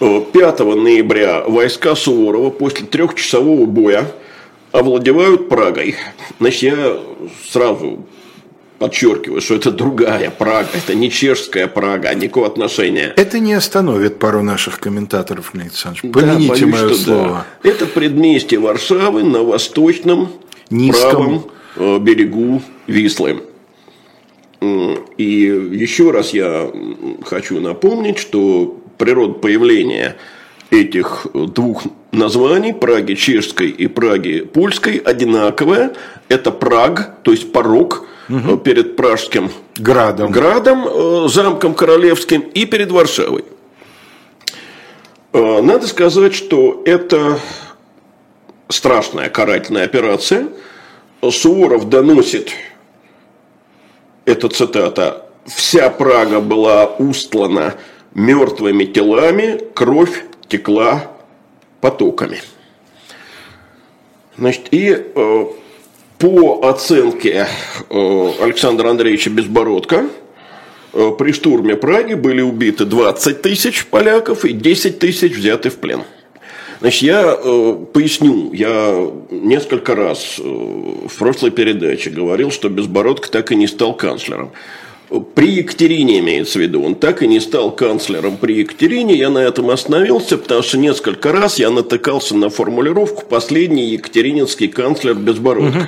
[0.00, 0.20] Угу.
[0.32, 4.10] 5 ноября войска Суворова после трехчасового боя
[4.72, 5.94] овладевают Прагой.
[6.40, 6.96] Значит, я
[7.48, 8.04] сразу
[8.78, 13.12] подчеркиваю, что это другая Прага, это не чешская Прага, никакого отношения.
[13.16, 16.12] Это не остановит пару наших комментаторов, Леонид Александрович.
[16.12, 17.46] Помяните да, боюсь, мое слово.
[17.62, 17.68] Да.
[17.70, 20.32] Это предместье Варшавы на восточном
[20.70, 21.10] Низком.
[21.10, 21.44] правом
[21.76, 23.42] э, берегу Вислы.
[25.18, 26.70] И еще раз я
[27.24, 30.16] хочу напомнить, что природа появления
[30.74, 35.92] этих двух названий, Праги чешской и Праги польской, одинаковая.
[36.28, 38.56] Это Праг, то есть порог угу.
[38.58, 43.44] перед пражским градом, градом, э, замком королевским и перед Варшавой.
[45.32, 47.38] Э, надо сказать, что это
[48.68, 50.48] страшная карательная операция.
[51.30, 52.52] Суворов доносит
[54.26, 57.74] это цитата, «Вся Прага была устлана
[58.14, 61.10] мертвыми телами, кровь текла
[61.80, 62.40] потоками».
[64.36, 65.44] Значит, и э,
[66.18, 67.46] по оценке
[67.90, 70.08] э, Александра Андреевича Безбородко,
[70.92, 76.02] э, при штурме Праги были убиты 20 тысяч поляков и 10 тысяч взяты в плен.
[76.80, 83.52] Значит, я э, поясню, я несколько раз э, в прошлой передаче говорил, что Безбородко так
[83.52, 84.52] и не стал канцлером.
[85.20, 89.38] При Екатерине имеется в виду, он так и не стал канцлером при Екатерине, я на
[89.38, 95.78] этом остановился, потому что несколько раз я натыкался на формулировку «последний екатерининский канцлер Безбородко».
[95.78, 95.86] Угу.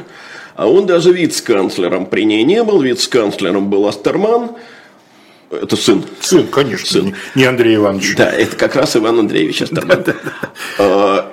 [0.57, 4.53] А он даже вице-канцлером при ней не был, вице-канцлером был Астерман,
[5.51, 6.05] это сын.
[6.21, 7.15] Сын, конечно, сын.
[7.35, 8.17] не Андрей Иванович.
[8.17, 10.05] Да, это как раз Иван Андреевич Астерман.
[10.79, 11.33] А,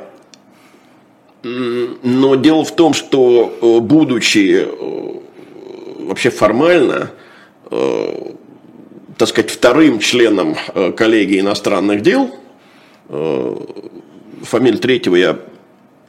[1.43, 7.11] но дело в том, что э, будучи э, вообще формально,
[7.69, 10.55] так сказать, вторым членом
[10.95, 12.33] коллегии иностранных дел,
[14.43, 15.39] фамилию третьего я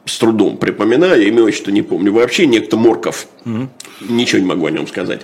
[0.05, 3.67] с трудом припоминаю, имя отчество не помню вообще, некто Морков, угу.
[4.01, 5.21] ничего не могу о нем сказать.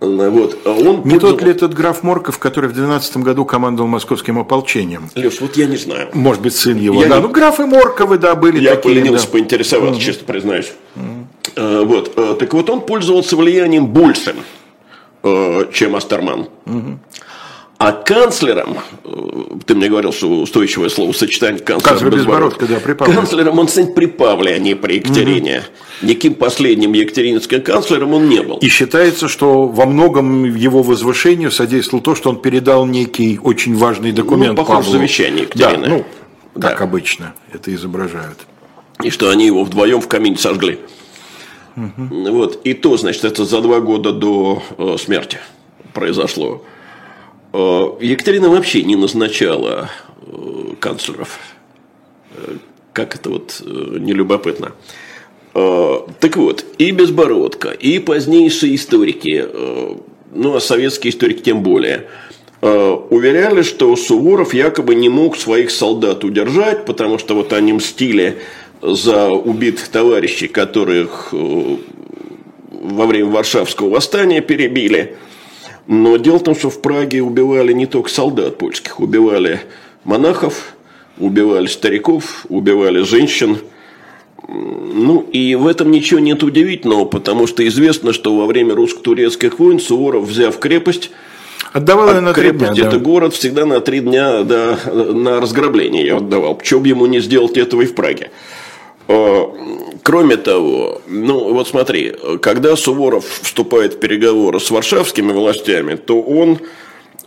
[0.00, 0.66] Вот.
[0.66, 5.08] Он не тот ли этот граф Морков, который в 12 году командовал московским ополчением?
[5.14, 6.08] Леш, вот я не знаю.
[6.12, 7.00] Может быть, сын его.
[7.02, 7.22] Я да, не...
[7.22, 8.94] ну графы Морковы, да, были я такие.
[8.96, 9.32] Я поленился да.
[9.32, 10.00] поинтересоваться, угу.
[10.00, 10.72] честно признаюсь.
[10.96, 11.84] Угу.
[11.86, 12.38] Вот.
[12.38, 14.40] Так вот, он пользовался влиянием большим, э,
[15.72, 16.48] чем Астерман.
[16.66, 16.98] Угу.
[17.78, 23.14] А канцлером, э, ты мне говорил, что устойчивое словосочетание канцлер, канцлер Безбородко, да, при Павле.
[23.14, 25.64] Канцлером он станет при Павле, а не при Екатерине.
[26.00, 26.06] Угу.
[26.08, 28.58] Никаким последним екатерининским канцлером он не был.
[28.58, 34.12] И считается, что во многом его возвышению содействовало то, что он передал некий очень важный
[34.12, 34.92] документ ну, похоже, Павлу.
[34.92, 35.82] завещание Екатерины.
[35.82, 36.04] Да, ну,
[36.60, 36.84] как да.
[36.84, 38.38] обычно это изображают.
[39.02, 40.78] и что они его вдвоем в камине сожгли.
[41.76, 42.30] Угу.
[42.30, 42.60] Вот.
[42.64, 45.38] И то, значит, это за два года до э, смерти
[45.92, 46.62] произошло.
[47.52, 49.90] Э, Екатерина вообще не назначала
[50.26, 51.38] э, канцлеров.
[52.92, 54.72] Как это вот нелюбопытно.
[55.52, 59.46] Так вот, и Безбородко, и позднейшие историки,
[60.32, 62.08] ну а советские историки тем более–
[62.60, 68.38] уверяли, что Суворов якобы не мог своих солдат удержать, потому что вот они мстили
[68.84, 71.76] за убитых товарищей, которых э,
[72.70, 75.16] во время Варшавского восстания перебили.
[75.86, 79.60] Но дело в том, что в Праге убивали не только солдат польских, убивали
[80.04, 80.74] монахов,
[81.18, 83.58] убивали стариков, убивали женщин.
[84.46, 89.80] Ну, и в этом ничего нет удивительного, потому что известно, что во время русско-турецких войн
[89.80, 91.10] Суворов, взяв крепость,
[91.72, 92.70] Отдавал ее на три дня.
[92.70, 92.98] Это да.
[92.98, 96.54] город всегда на три дня да, на разграбление я отдавал.
[96.54, 98.30] Почему бы ему не сделать этого и в Праге?
[99.08, 99.52] А,
[100.02, 106.58] кроме того, ну вот смотри, когда Суворов вступает в переговоры с варшавскими властями, то он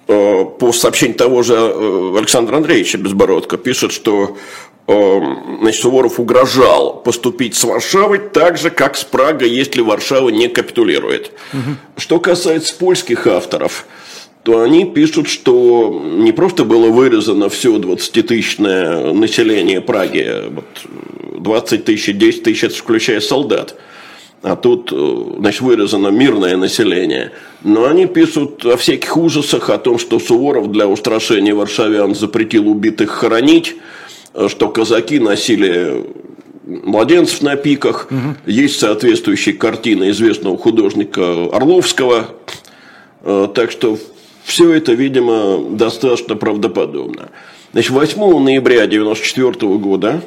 [0.08, 4.38] а, по сообщению того же а, Александра Андреевича Безбородко пишет, что
[4.86, 11.32] значит, Суворов угрожал поступить с Варшавой так же, как с Прагой, если Варшава не капитулирует.
[11.52, 11.76] Угу.
[11.98, 13.86] Что касается польских авторов–
[14.44, 20.66] то они пишут, что не просто было вырезано все 20-тысячное население Праги, вот
[21.40, 23.76] 20 тысяч, 10 тысяч, это включая солдат,
[24.44, 24.94] а тут,
[25.40, 27.32] значит, вырезано мирное население.
[27.64, 33.10] Но они пишут о всяких ужасах, о том, что Суворов для устрашения варшавян запретил убитых
[33.10, 33.76] хоронить,
[34.48, 36.06] что казаки носили
[36.68, 38.08] младенцев на пиках.
[38.12, 38.52] Угу.
[38.52, 42.30] Есть соответствующие картины известного художника Орловского.
[43.22, 43.98] Э, так что
[44.48, 47.32] все это, видимо, достаточно правдоподобно.
[47.74, 50.22] Значит, 8 ноября 1994 года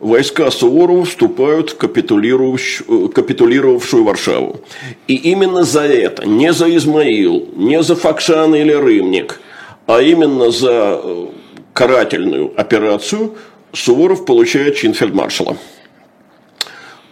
[0.00, 4.60] войска Суворова вступают в капитулировавшую, капитулировавшую Варшаву.
[5.08, 9.42] И именно за это, не за Измаил, не за Факшан или Рымник,
[9.86, 11.26] а именно за э,
[11.74, 13.34] карательную операцию
[13.74, 15.58] Суворов получает чин фельдмаршала.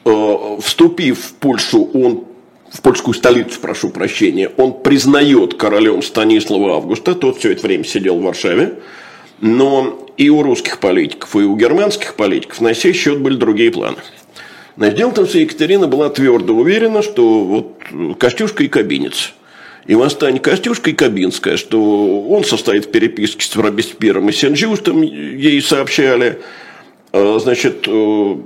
[0.07, 2.25] Э, вступив в Польшу, он
[2.75, 8.19] в польскую столицу, прошу прощения, он признает королем Станислава Августа, тот все это время сидел
[8.19, 8.81] в Варшаве,
[9.41, 13.99] но и у русских политиков, и у германских политиков на сей счет были другие планы.
[14.77, 19.33] Значит, дело в том, что Екатерина была твердо уверена, что вот Костюшка и Кабинец.
[19.87, 25.63] И восстание Костюшка и Кабинская, что он состоит в переписке с Робеспьером и Сен-Жюстом, ей
[25.63, 26.41] сообщали.
[27.13, 28.37] А, значит, э,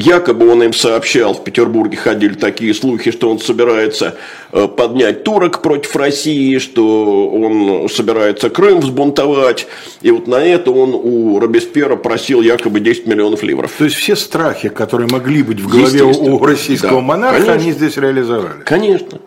[0.00, 4.14] Якобы он им сообщал, в Петербурге ходили такие слухи, что он собирается
[4.52, 9.66] э, поднять турок против России, что он собирается Крым взбунтовать.
[10.02, 13.72] И вот на это он у Робеспьера просил якобы 10 миллионов ливров.
[13.76, 17.54] То есть все страхи, которые могли быть в голове у российского да, монарха, конечно.
[17.54, 18.62] они здесь реализовали.
[18.64, 19.18] Конечно.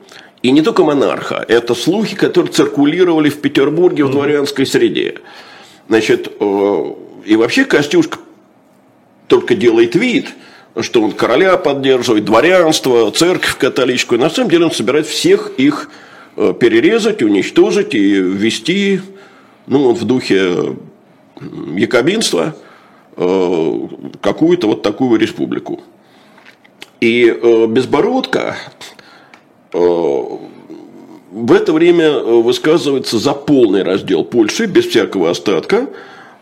[0.41, 5.15] И не только монарха, это слухи, которые циркулировали в Петербурге в дворянской среде.
[5.89, 6.83] Значит, э,
[7.25, 8.19] и вообще Костюшка
[9.27, 10.29] только делает вид–
[10.79, 14.19] что он короля поддерживает, дворянство, церковь католическую.
[14.19, 15.89] На самом деле он собирает всех их
[16.37, 19.01] э, перерезать, уничтожить и ввести
[19.67, 20.77] ну, в духе
[21.75, 22.55] якобинства
[23.17, 23.79] э,
[24.21, 25.81] какую-то вот такую республику.
[27.01, 28.57] И э, Безбородко
[29.73, 35.87] в это время высказывается за полный раздел Польши, без всякого остатка,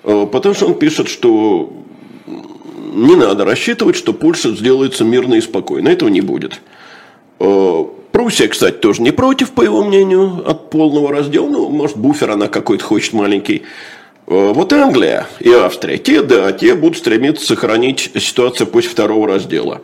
[0.01, 1.71] потому что он пишет, что
[3.07, 5.89] не надо рассчитывать, что Польша сделается мирно и спокойно.
[5.89, 6.61] Этого не будет.
[7.39, 11.47] Э, Пруссия, кстати, тоже не против, по его мнению, от полного раздела.
[11.47, 13.63] Ну, может, буфер она какой-то хочет маленький.
[14.27, 19.81] Э, вот Англия и Австрия, те, да, те будут стремиться сохранить ситуацию после второго раздела.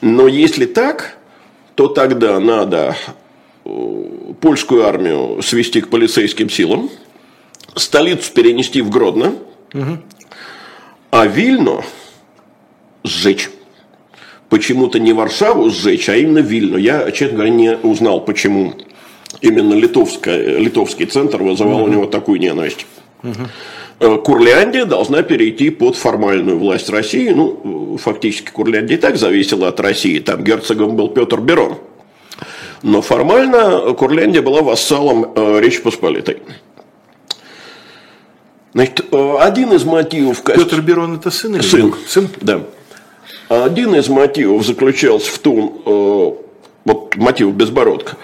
[0.00, 1.16] Но если так,
[1.74, 2.96] то тогда надо
[3.64, 4.04] э,
[4.40, 6.90] польскую армию свести к полицейским силам,
[7.74, 9.34] столицу перенести в Гродно,
[9.72, 9.98] угу.
[11.10, 11.82] а Вильно
[13.08, 13.50] сжечь.
[14.48, 16.78] Почему-то не Варшаву сжечь, а именно Вильну.
[16.78, 18.74] Я, честно говоря, не узнал, почему
[19.40, 21.84] именно литовская, литовский центр вызывал угу.
[21.84, 22.86] у него такую ненависть.
[23.22, 24.18] Угу.
[24.18, 27.30] Курляндия должна перейти под формальную власть России.
[27.30, 30.20] Ну, фактически Курляндия и так зависела от России.
[30.20, 31.78] Там герцогом был Петр Берон.
[32.82, 36.38] Но формально Курляндия была вассалом э, Речи Посполитой.
[38.72, 40.44] Значит, э, один из мотивов...
[40.44, 41.92] Петр Берон это сын или Сын.
[42.06, 42.62] Сын, да.
[43.48, 46.32] Один из мотивов заключался в том, э,
[46.84, 48.16] вот мотив Безбородка,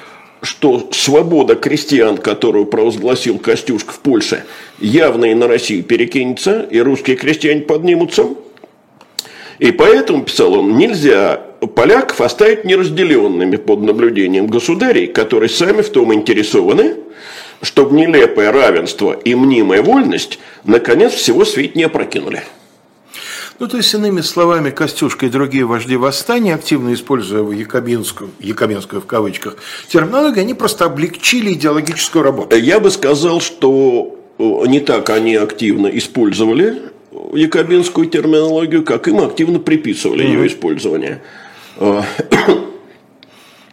[0.43, 4.45] что свобода крестьян, которую провозгласил Костюшка в Польше,
[4.79, 8.27] явно и на России перекинется, и русские крестьяне поднимутся.
[9.59, 11.41] И поэтому, писал он, нельзя
[11.75, 16.97] поляков оставить неразделенными под наблюдением государей, которые сами в том интересованы,
[17.63, 22.43] чтобы нелепое равенство и мнимая вольность наконец всего свет не опрокинули.
[23.61, 29.07] Ну, то есть, иными словами, Костюшка и другие вожди восстания, активно используя якобинскую, якобинскую в
[29.07, 29.57] кавычках
[29.89, 32.57] терминологию, они просто облегчили идеологическую работу.
[32.57, 36.83] Я бы сказал, что э, не так они активно использовали
[37.33, 40.33] якобинскую терминологию, как им активно приписывали mm-hmm.
[40.33, 41.23] ее использование.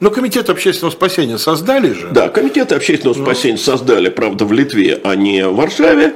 [0.01, 2.09] Но ну, комитет общественного спасения создали же?
[2.11, 3.23] Да, комитет общественного ну.
[3.23, 6.15] спасения создали, правда, в Литве, а не в Варшаве.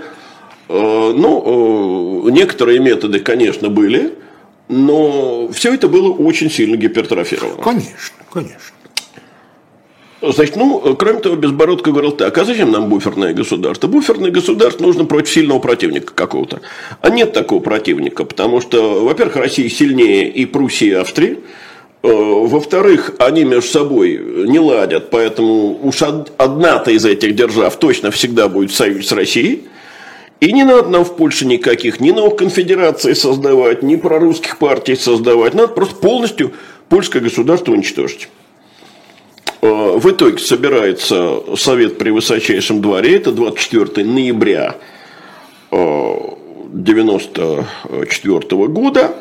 [0.68, 4.14] Э, ну, э, некоторые методы, конечно, были,
[4.68, 7.62] но все это было очень сильно гипертрофировано.
[7.62, 8.76] Конечно, конечно.
[10.22, 13.88] Значит, ну, кроме того, Безбородко говорил так, а зачем нам буферное государство?
[13.88, 16.62] Буферное государство нужно против сильного противника какого-то.
[17.02, 21.40] А нет такого противника, потому что, во-первых, Россия сильнее и Пруссии, и Австрии.
[22.02, 28.48] Э, во-вторых, они между собой не ладят, поэтому уж одна-то из этих держав точно всегда
[28.48, 29.66] будет в союзе с Россией.
[30.46, 35.56] И не надо нам в Польше никаких, ни новых конфедераций создавать, ни прорусских партий создавать.
[35.56, 36.54] Надо просто полностью
[36.88, 38.30] польское государство уничтожить.
[39.64, 44.76] Э, в итоге собирается совет при высочайшем дворе, это 24 ноября
[45.72, 49.16] 1994 э, года.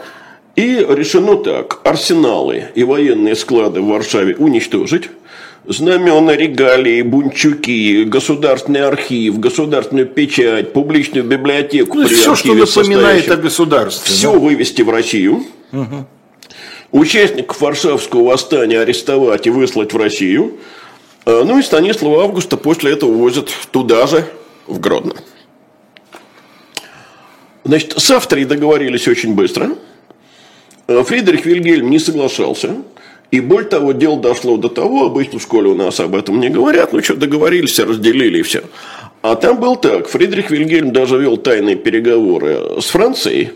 [0.56, 5.08] И решено так, арсеналы и военные склады в Варшаве уничтожить,
[5.66, 11.98] знамена, регалии, бунчуки, государственный архив, государственную печать, публичную библиотеку.
[11.98, 14.12] Ну, все, что напоминает о государстве.
[14.12, 14.38] Все да?
[14.38, 15.44] вывести в Россию.
[15.72, 16.06] Угу.
[16.92, 20.58] Участников Варшавского восстания арестовать и выслать в Россию.
[21.24, 24.24] А, ну и Станислава Августа после этого возят туда же,
[24.66, 25.14] в Гродно.
[27.64, 29.70] Значит, с Австрией договорились очень быстро.
[30.86, 32.76] А, Фридрих Вильгельм не соглашался.
[33.30, 36.50] И более того, дело дошло до того, обычно в школе у нас об этом не
[36.50, 38.62] говорят, ну что, договорились, разделили и все.
[39.22, 43.52] А там был так, Фридрих Вильгельм даже вел тайные переговоры с Францией,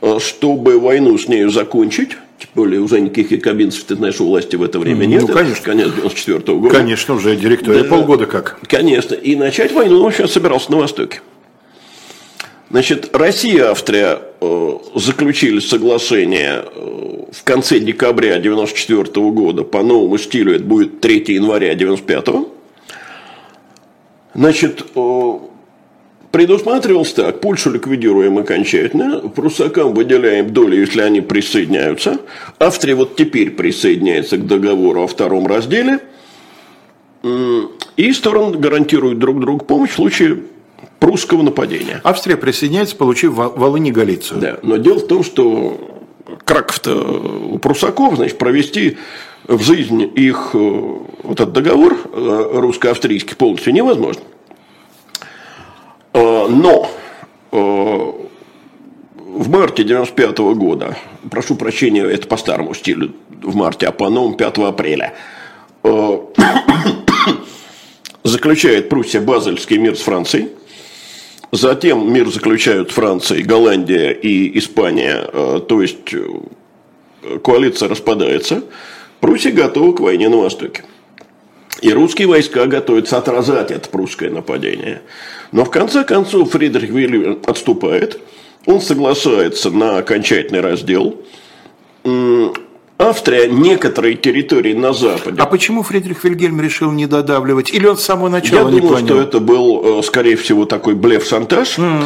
[0.00, 4.56] э, чтобы войну с нею закончить, тем более уже никаких якобинцев, ты знаешь, у власти
[4.56, 5.22] в это время нет.
[5.22, 5.64] Ну, конечно.
[5.64, 6.74] конец 94 -го года.
[6.74, 8.58] Конечно, уже директория да, полгода как.
[8.68, 9.14] Конечно.
[9.14, 11.20] И начать войну он сейчас собирался на Востоке.
[12.76, 20.18] Значит, Россия и Австрия э, заключили соглашение э, в конце декабря 1994 года по новому
[20.18, 22.46] стилю, это будет 3 января 1995.
[24.34, 25.32] Значит, э,
[26.30, 32.18] предусматривалось так, Польшу ликвидируем окончательно, прусакам выделяем долю, если они присоединяются.
[32.58, 36.00] Австрия вот теперь присоединяется к договору о втором разделе.
[37.96, 40.42] И стороны гарантируют друг другу помощь в случае
[40.98, 42.00] прусского нападения.
[42.04, 44.40] Австрия присоединяется, получив Волынь и Галицию.
[44.40, 45.78] Да, но дело в том, что
[46.44, 48.98] Краков-то у прусаков, значит, провести
[49.46, 54.22] в жизнь их э, вот этот договор э, русско-австрийский полностью невозможно.
[56.12, 56.90] Э, но
[57.52, 60.96] в марте 95 года,
[61.30, 65.14] прошу прощения, это по старому стилю в марте, а по новому 5 апреля,
[68.24, 70.48] заключает Пруссия Базельский мир с Францией–
[71.52, 78.64] Затем мир заключают Франция, Голландия и Испания, э, то есть э, коалиция распадается.
[79.20, 80.84] Пруссия готова к войне на Востоке.
[81.80, 85.02] И русские войска готовятся отразать это прусское нападение.
[85.52, 88.18] Но в конце концов Фридрих Вильгельм отступает.
[88.64, 91.20] Он соглашается на окончательный раздел.
[92.98, 95.36] Австрия некоторые территории на Западе.
[95.38, 97.70] А почему Фридрих Вильгельм решил не додавливать?
[97.70, 100.94] Или он с самого начала Я не думаю, что это был, э, скорее всего, такой
[100.94, 101.78] блеф-шантаж.
[101.78, 102.04] Mm.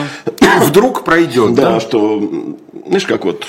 [0.63, 1.75] Вдруг пройдет, да?
[1.75, 2.51] Да, что,
[2.87, 3.47] знаешь, как вот...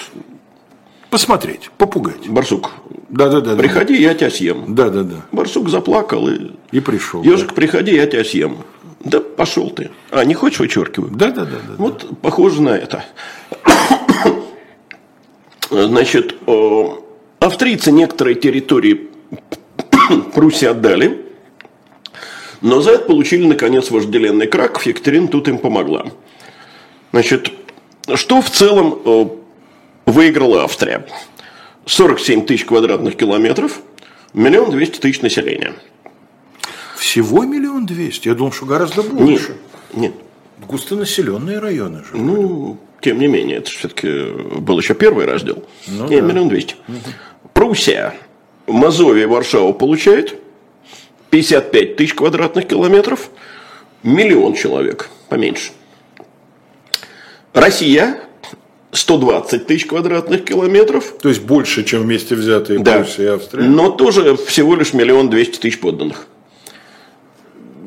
[1.09, 2.29] Посмотреть, попугать.
[2.29, 2.71] Барсук,
[3.09, 3.57] да, да, да.
[3.57, 3.99] Приходи, да.
[3.99, 4.75] я тебя съем.
[4.75, 5.15] Да, да, да.
[5.33, 6.51] Барсук заплакал и.
[6.71, 7.21] И пришел.
[7.21, 7.53] Ежик, да.
[7.53, 8.59] приходи, я тебя съем.
[9.03, 9.91] Да пошел ты.
[10.11, 11.11] А, не хочешь, вычеркиваю?
[11.11, 11.51] Да, да, да.
[11.51, 12.15] да вот да.
[12.21, 13.03] похоже на это.
[15.69, 16.35] Значит,
[17.41, 19.09] Австрийцы некоторые территории
[20.35, 21.25] Пруссии отдали,
[22.61, 24.85] но за это получили, наконец, вожделенный Краков.
[24.85, 26.05] Екатерина тут им помогла.
[27.11, 27.51] Значит,
[28.13, 29.25] что в целом э,
[30.05, 31.07] выиграла Австрия?
[31.87, 33.81] 47 тысяч квадратных километров,
[34.35, 35.73] миллион двести тысяч населения.
[36.95, 38.27] Всего миллион двести?
[38.27, 39.57] Я думал, что гораздо больше.
[39.93, 40.13] Нет.
[40.13, 40.13] нет.
[40.67, 42.15] Густонаселенные районы же.
[42.17, 45.63] Ну, тем не менее, это все-таки был еще первый раздел.
[45.87, 46.27] Ну, Нет, да.
[46.31, 46.75] миллион двести.
[46.87, 46.97] Угу.
[47.53, 48.13] Пруссия,
[48.67, 50.35] Мазовия, Варшава получает
[51.29, 53.29] 55 тысяч квадратных километров,
[54.03, 55.71] миллион человек, поменьше.
[57.53, 58.21] Россия
[58.91, 61.13] 120 тысяч квадратных километров.
[61.21, 62.99] То есть больше, чем вместе взятые Да.
[62.99, 63.63] Польша и Австрия.
[63.63, 66.27] Но тоже всего лишь миллион двести тысяч подданных.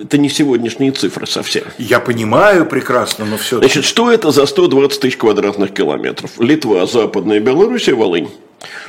[0.00, 1.64] Это не сегодняшние цифры совсем.
[1.78, 6.32] Я понимаю прекрасно, но все Значит, что это за 120 тысяч квадратных километров?
[6.40, 8.28] Литва, Западная Белоруссия, Волынь.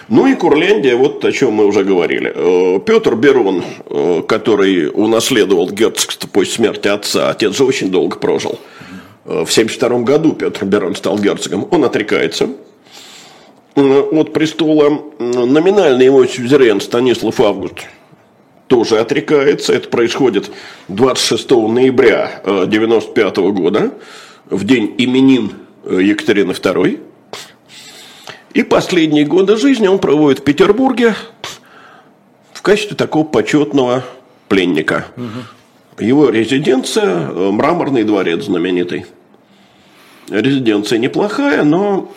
[0.07, 2.31] Ну и Курляндия, вот о чем мы уже говорили.
[2.33, 8.59] Э, Петр Берон, э, который унаследовал герцогство после смерти отца, отец же очень долго прожил.
[9.25, 11.67] Э, В 1972 году Петр Берон стал герцогом.
[11.71, 12.49] Он отрекается
[13.75, 15.01] от престола.
[15.19, 17.87] Номинальный его сюзерен Станислав Август
[18.67, 19.73] тоже отрекается.
[19.73, 20.51] Это происходит
[20.87, 23.91] 26 ноября 1995 года,
[24.49, 25.51] в день именин
[25.85, 26.99] Екатерины II.
[28.55, 31.13] И последние годы жизни он проводит в Петербурге
[32.53, 34.05] в качестве такого почетного
[34.47, 35.07] пленника.
[35.99, 39.07] Его резиденция э,– Мраморный дворец знаменитый.
[40.29, 42.13] Резиденция неплохая, но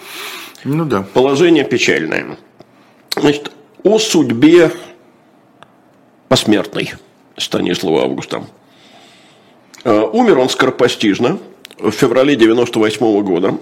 [0.63, 1.03] Ну да.
[1.13, 2.37] положение печальное.
[3.17, 3.51] Значит,
[3.83, 4.71] о судьбе
[6.29, 6.93] посмертной
[7.37, 8.45] Станислава Августа.
[9.83, 11.41] Э, Умер он скоропостижно
[11.79, 13.59] в феврале 98 года.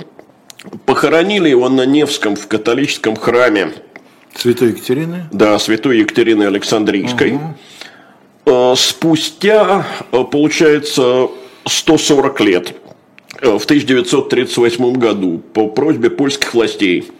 [0.84, 3.72] Похоронили его на Невском в католическом храме
[4.34, 5.28] Святой Екатерины.
[5.32, 7.38] да, святой Екатерины Александрийской.
[8.46, 11.28] Э, Спустя, э, получается,
[11.66, 12.74] 140 лет,
[13.40, 17.10] э, в 1938 году, по просьбе польских властей,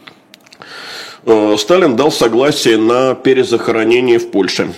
[1.58, 4.72] Сталин дал согласие на перезахоронение в Польше.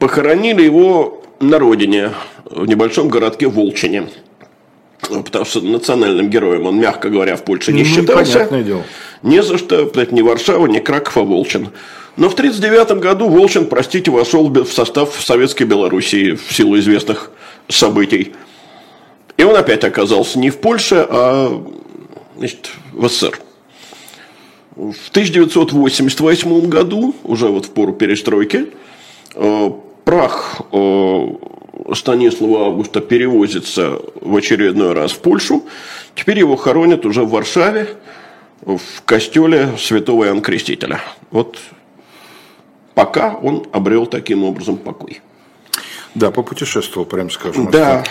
[0.00, 2.10] Похоронили его на родине,
[2.44, 4.08] в небольшом городке Волчине.
[5.08, 8.32] Э, Потому что национальным героем он, мягко говоря, в Польше не Ну, считался.
[8.34, 8.82] понятное дело.
[9.22, 11.68] Не за что, кстати, ни Варшава, ни Краков, а Волчин.
[12.16, 17.30] Но в 1939 году Волчин, простите, вошел в состав Советской Белоруссии в силу известных
[17.68, 18.32] событий.
[19.36, 21.62] И он опять оказался не в Польше, а
[22.36, 23.38] значит, в СССР.
[24.76, 28.66] В 1988 году, уже вот в пору перестройки,
[29.34, 29.70] э,
[30.04, 31.26] прах э,
[31.94, 35.64] Станислава Августа перевозится в очередной раз в Польшу.
[36.14, 37.88] Теперь его хоронят уже в Варшаве,
[38.62, 41.00] в костеле святого Иоанна Крестителя.
[41.30, 41.58] Вот
[42.94, 45.20] пока он обрел таким образом покой.
[46.14, 47.70] Да, попутешествовал, прям скажем.
[47.70, 48.04] Да.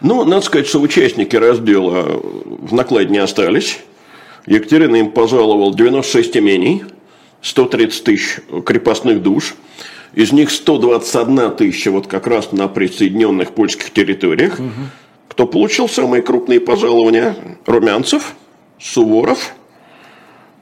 [0.00, 3.80] Ну, надо сказать, что участники раздела в накладе не остались.
[4.46, 6.84] Екатерина им пожаловал 96 имений,
[7.42, 9.54] 130 тысяч крепостных душ.
[10.14, 14.58] Из них 121 тысяча вот как раз на присоединенных польских территориях.
[15.28, 17.36] Кто получил самые крупные пожалования?
[17.66, 18.34] Румянцев,
[18.80, 19.52] Суворов,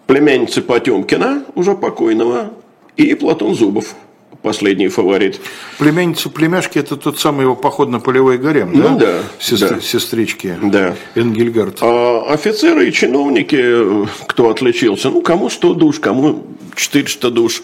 [0.06, 2.50] племянница Потемкина, уже покойного,
[2.96, 3.94] и Платон Зубов,
[4.42, 5.40] последний фаворит.
[5.78, 9.80] Племянница племяшки это тот самый его поход на полевой гарем, Ну да, Сестр- да.
[9.80, 10.56] Сестрички.
[10.62, 10.96] Да.
[11.14, 11.78] Энгельгард.
[11.80, 17.62] А офицеры и чиновники, кто отличился, ну, кому 100 душ, кому 400 душ.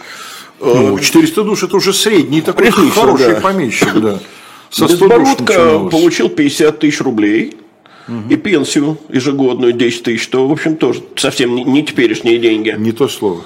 [0.60, 3.40] Э, Ну, 400 душ это уже средний такой Прилично, хороший да.
[3.40, 4.18] помещик, да.
[4.70, 5.90] Со 100 душ Безбородко начиналось.
[5.92, 7.56] получил 50 тысяч рублей
[8.28, 12.74] и пенсию ежегодную 10 тысяч, что, в общем, тоже совсем не, не теперешние деньги.
[12.76, 13.42] Не то слово.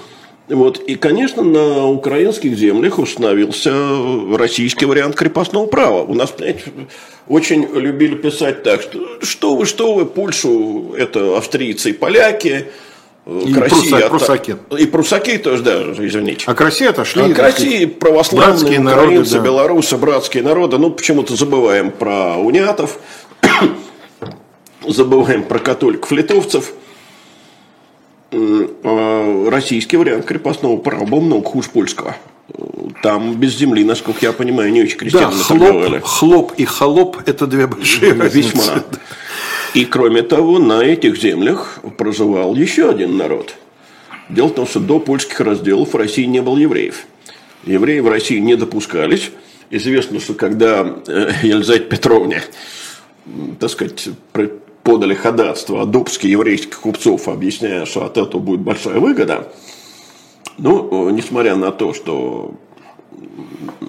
[0.49, 0.79] Вот.
[0.79, 3.73] И, конечно, на украинских землях установился
[4.37, 6.03] российский вариант крепостного права.
[6.03, 6.62] У нас, понимаете,
[7.29, 12.67] очень любили писать так, что что вы, что вы, Польшу, это австрийцы и поляки,
[13.27, 14.57] И к России пруса- отта- прусаки.
[14.79, 16.45] И прусаки тоже, да, извините.
[16.47, 17.22] А к России отошли.
[17.22, 19.39] А к России православные, братские народы, украинцы, да.
[19.41, 20.77] белорусы, братские народы.
[20.79, 22.99] Ну, почему-то забываем про унятов,
[24.87, 26.72] забываем про католиков, литовцев.
[28.33, 32.16] А Российский вариант крепостного права был много хуже польского.
[33.03, 35.01] Там без земли, насколько я понимаю, не очень Да,
[35.31, 36.01] крестьяне торговали.
[36.01, 38.57] хлоп, хлоп и холоп– это две большие разницы.
[38.57, 38.83] Весьма.
[39.75, 43.57] И кроме того, на этих землях проживал еще один народ.
[44.29, 47.07] Дело в том, что до польских разделов в России не было евреев.
[47.64, 49.33] Евреи в России не допускались.
[49.70, 52.43] Известно, что когда э, Елизавете Петровне,
[53.59, 54.09] так сказать,
[54.85, 59.53] подали ходатство о допуске еврейских купцов, объясняя, что от этого будет большая выгода,
[60.57, 62.55] ну, несмотря на то, что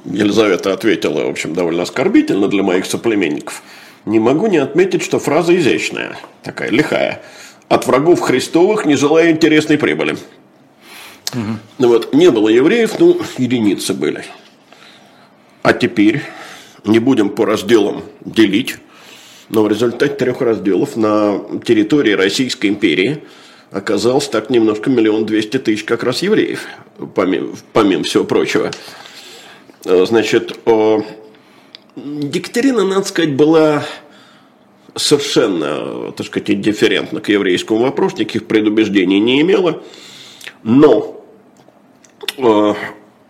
[0.05, 3.61] Елизавета ответила, в общем, довольно оскорбительно для моих соплеменников.
[4.05, 7.21] Не могу не отметить, что фраза изящная, такая лихая.
[7.67, 10.17] От врагов Христовых не желаю интересной прибыли.
[11.33, 14.23] Ну вот, не было евреев, ну, единицы были.
[15.63, 16.21] А теперь
[16.85, 18.77] не будем по разделам делить,
[19.49, 23.23] но в результате трех разделов на территории Российской империи
[23.71, 26.67] оказалось так немножко миллион двести тысяч как раз евреев,
[27.15, 28.71] помимо, помимо всего прочего.
[29.83, 30.57] Значит,
[31.95, 33.85] Екатерина, надо сказать, была
[34.95, 39.83] совершенно, так сказать, индифферентна к еврейскому вопросу, никаких предубеждений не имела.
[40.63, 41.23] Но
[42.37, 42.73] э,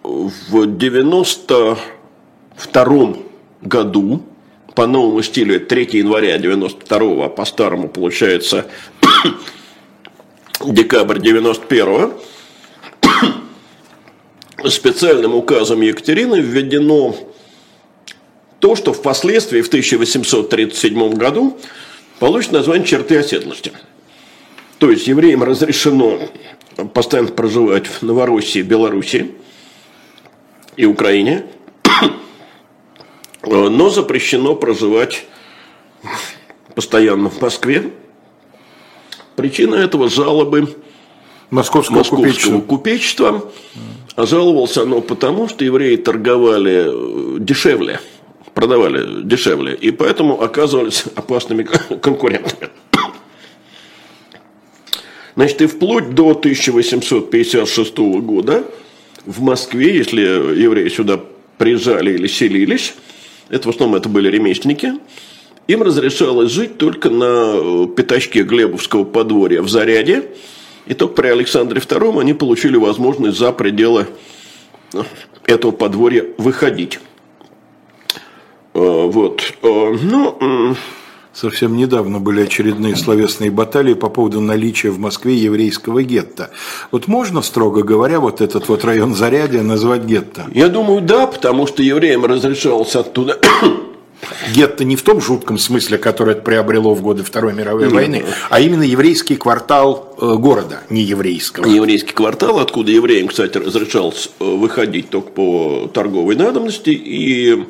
[0.04, 3.16] в 92
[3.62, 4.24] году
[4.74, 8.66] по новому стилю, это 3 января 92 а по старому получается
[10.66, 12.12] декабрь 91
[14.70, 17.16] специальным указом Екатерины введено
[18.66, 21.56] то, что впоследствии в 1837 году
[22.18, 23.72] получит название черты оседлости.
[24.80, 26.18] То есть евреям разрешено
[26.96, 29.36] постоянно проживать в Новороссии, Белоруссии
[30.78, 31.46] и Украине,
[33.44, 35.26] но запрещено проживать
[36.74, 37.92] постоянно в Москве.
[39.36, 40.76] Причина этого жалобы
[41.52, 42.62] Московского, Московского купечества.
[42.62, 43.52] купечества.
[44.16, 48.00] А жаловался оно потому, что евреи торговали дешевле–
[48.56, 51.64] продавали дешевле, и поэтому оказывались опасными
[52.02, 52.70] конкурентами.
[55.36, 58.64] Значит, и вплоть до 1856 года
[59.26, 61.20] в Москве, если евреи сюда
[61.58, 62.96] приезжали или селились,
[63.50, 64.94] это в основном это были ремесленники,
[65.68, 70.30] им разрешалось жить только на пятачке Глебовского подворья в Заряде,
[70.86, 74.08] и только при Александре II они получили возможность за пределы
[75.46, 77.00] этого подворья выходить.
[78.76, 79.42] Э, вот.
[79.64, 80.76] Э, ну,
[81.34, 86.52] Совсем недавно были очередные словесные баталии по поводу наличия в Москве еврейского гетто.
[86.92, 90.46] Вот можно, строго говоря, вот этот вот район Зарядья назвать гетто?
[90.54, 93.38] Я думаю, да, потому что евреям разрешалось оттуда
[94.54, 98.60] Гетто не в том жутком смысле, который это приобрело в годы Второй мировой войны, а
[98.60, 101.66] именно еврейский квартал э, города, не еврейского.
[101.66, 107.66] Еврейский квартал, откуда евреям, кстати, разрешалось выходить только по торговой надобности и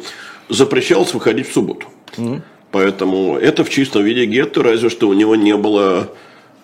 [0.50, 1.88] запрещалось выходить в субботу.
[2.18, 2.41] Mm.
[2.76, 6.12] Поэтому это в чистом виде гетто, разве что у него не было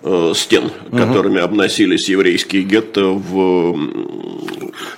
[0.03, 1.45] э, стен, которыми угу.
[1.45, 3.79] обносились еврейские гетто в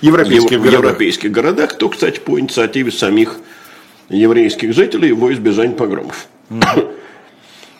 [0.00, 0.80] европейских, ев, городах.
[0.80, 3.38] европейских городах, то, кстати, по инициативе самих
[4.08, 6.26] еврейских жителей его избежание погромов.
[6.50, 6.90] Угу.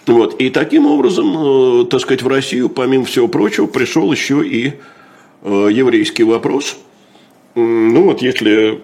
[0.07, 0.41] Вот.
[0.41, 4.75] И таким образом, э, так сказать, в Россию, помимо всего прочего, пришел еще и
[5.43, 6.77] э, еврейский вопрос.
[7.57, 8.81] Ну вот, если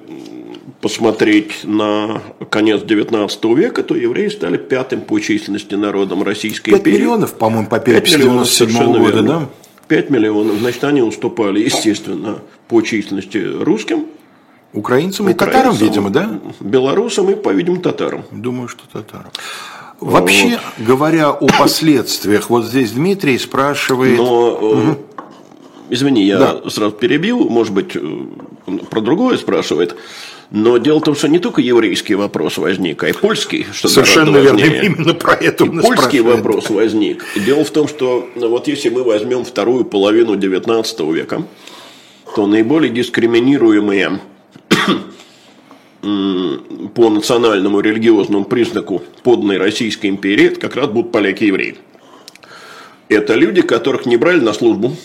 [0.81, 6.97] посмотреть на конец 19 века, то евреи стали пятым по численности народом Российской 5 империи.
[6.97, 9.23] 5 миллионов, по-моему, по переписи 97 года, верно.
[9.23, 9.49] да?
[9.89, 10.59] 5 миллионов.
[10.59, 14.07] Значит, они уступали, естественно, по численности русским.
[14.73, 16.41] Украинцам и татарам, видимо, да?
[16.61, 18.25] Белорусам и, по-видимому, татарам.
[18.31, 19.33] Думаю, что татарам.
[19.99, 20.87] Вообще, вот.
[20.87, 24.17] говоря о последствиях, вот здесь Дмитрий спрашивает...
[24.17, 24.99] Но, угу.
[25.91, 26.71] извини, я да.
[26.71, 28.01] сразу перебил, может быть, э,
[28.91, 29.97] про другое спрашивает.
[30.51, 33.67] Но дело в том, что не только еврейский вопрос возник, а и польский.
[33.73, 37.25] Что Совершенно верно, именно про это он Польский вопрос возник.
[37.37, 41.45] Дело в том, что ну, вот если мы возьмем вторую половину XIX века,
[42.35, 44.21] то наиболее дискриминируемые
[46.95, 51.77] по национальному религиозному признаку подной Российской империи, это как раз будут поляки и евреи.
[53.09, 54.97] Это люди, которых не брали на службу.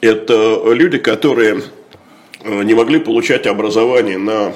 [0.00, 1.62] Это люди, которые
[2.46, 4.52] не могли получать образование на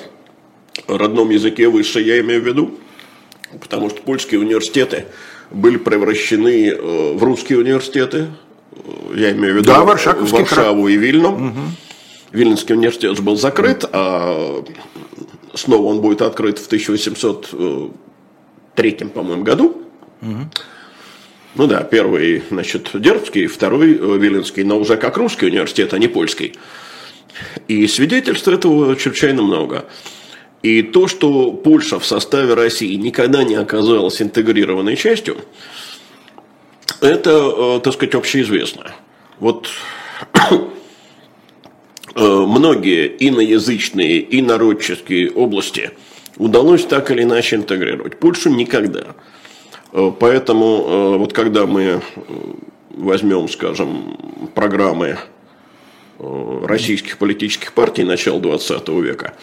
[0.86, 2.78] родном языке высшее, я имею в виду,
[3.60, 5.06] потому что польские университеты
[5.50, 8.28] были превращены э, в русские университеты,
[9.14, 11.32] я имею в виду да, Варшаву и Вильну.
[11.32, 11.60] Угу.
[12.32, 14.64] Вильнинский университет был закрыт, а
[15.54, 19.82] снова он будет открыт в 1803, по-моему, году.
[20.22, 20.48] Угу.
[21.56, 26.06] Ну да, первый, значит, Дербский, второй э, Виленский, но уже как русский университет, а не
[26.06, 26.54] польский.
[27.68, 29.86] И свидетельств этого чрезвычайно много.
[30.62, 35.38] И то, что Польша в составе России никогда не оказалась интегрированной частью,
[37.00, 38.92] это, э, так сказать, общеизвестно.
[39.38, 39.68] Вот
[40.50, 40.60] э,
[42.14, 45.92] многие иноязычные и народческие области
[46.36, 48.18] удалось так или иначе интегрировать.
[48.18, 49.14] Польшу никогда.
[49.92, 52.02] Э, поэтому вот когда мы
[52.90, 55.16] возьмем, скажем, программы
[56.20, 59.34] российских политических партий начала 20 века.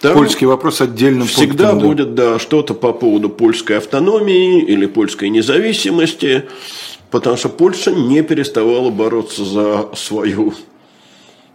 [0.00, 1.86] Там Польский вопрос отдельным Всегда пунктом, да.
[1.86, 6.44] будет да, что-то по поводу польской автономии или польской независимости,
[7.10, 10.52] потому что Польша не переставала бороться за свою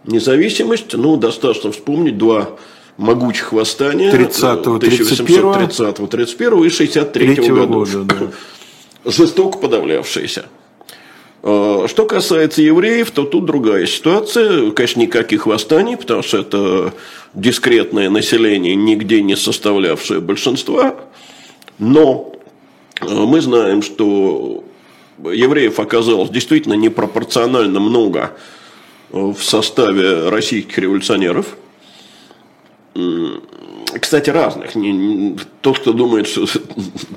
[0.04, 0.94] независимость.
[0.94, 2.56] Ну, достаточно вспомнить два
[2.96, 7.66] могучих восстания 1830-31 и 63 -го года.
[7.66, 8.32] года да.
[9.10, 10.46] Жестоко подавлявшиеся.
[11.42, 14.70] А, что касается евреев, то тут другая ситуация.
[14.70, 16.94] Конечно, никаких восстаний, потому что это
[17.34, 20.96] дискретное население, нигде не составлявшее большинства.
[21.78, 22.34] Но
[23.02, 24.62] Мы знаем, что
[25.18, 28.32] евреев оказалось действительно непропорционально много
[29.10, 31.56] в составе российских революционеров.
[33.98, 34.74] Кстати, разных.
[34.74, 36.46] Не, тот, кто думает, что,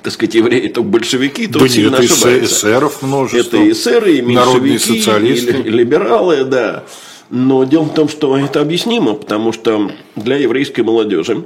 [0.01, 2.45] так сказать, евреи это большевики, тот да сильно нет, ошибается.
[2.45, 3.57] эсеров множество.
[3.57, 5.57] Это эсеры, и меньшевики, социалисты.
[5.59, 6.83] и либералы, да.
[7.29, 11.45] Но дело в том, что это объяснимо, потому что для еврейской молодежи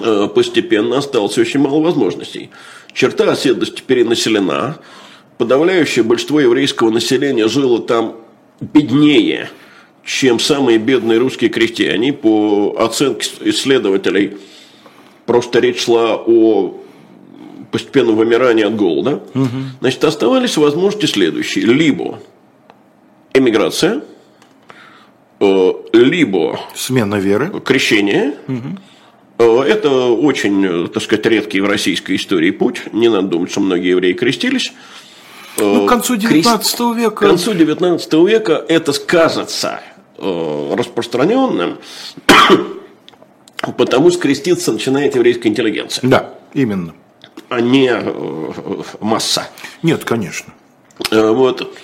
[0.00, 2.50] э, постепенно осталось очень мало возможностей.
[2.92, 4.78] Черта оседлости перенаселена,
[5.38, 8.16] подавляющее большинство еврейского населения жило там
[8.60, 9.50] беднее,
[10.06, 12.12] чем самые бедные русские крестьяне.
[12.12, 14.38] По оценке исследователей,
[15.26, 16.80] просто речь шла о
[17.72, 19.22] постепенном вымирании от голода.
[19.34, 19.48] Угу.
[19.80, 21.66] Значит, оставались возможности следующие.
[21.66, 22.20] Либо
[23.34, 24.02] эмиграция,
[25.40, 28.36] э, либо смена веры, крещение.
[28.48, 29.62] Угу.
[29.62, 32.82] Это очень, так сказать, редкий в российской истории путь.
[32.92, 34.72] Не надо думать, что многие евреи крестились.
[35.58, 37.10] Ну, к концу 19 века.
[37.10, 41.78] К концу 19 века это скажется э, распространенным,
[43.76, 46.08] потому что креститься начинает еврейская интеллигенция.
[46.08, 46.94] Да, именно.
[47.48, 49.48] А не э, масса.
[49.82, 50.52] Нет, конечно.
[51.10, 51.76] Э, вот.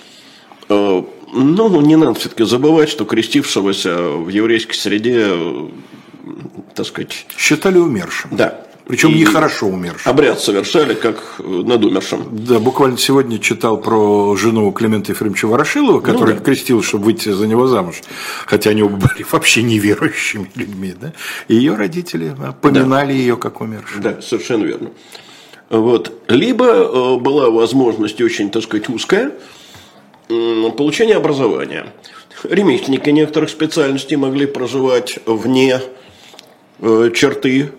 [0.69, 5.33] Ну, не надо все-таки забывать, что крестившегося в еврейской среде,
[6.75, 7.27] так сказать...
[7.37, 8.31] Считали умершим.
[8.37, 8.67] Да.
[8.87, 10.11] Причем нехорошо умершим.
[10.11, 12.27] Обряд совершали, как над умершим.
[12.33, 16.45] Да, буквально сегодня читал про жену Климента Ефремовича Ворошилова, который ну, да.
[16.45, 18.03] крестил, чтобы выйти за него замуж.
[18.47, 20.95] Хотя они оба были вообще неверующими людьми.
[21.01, 21.13] Да?
[21.49, 23.19] И ее родители поминали да.
[23.19, 24.03] ее как умершую.
[24.03, 24.91] Да, совершенно верно.
[25.71, 26.13] Вот.
[26.29, 29.33] Либо э, была возможность очень, так сказать, узкая
[30.77, 31.87] получения образования.
[32.45, 35.81] Ремесленники некоторых специальностей могли проживать вне
[36.81, 37.73] э, черты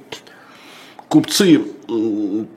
[1.14, 1.62] купцы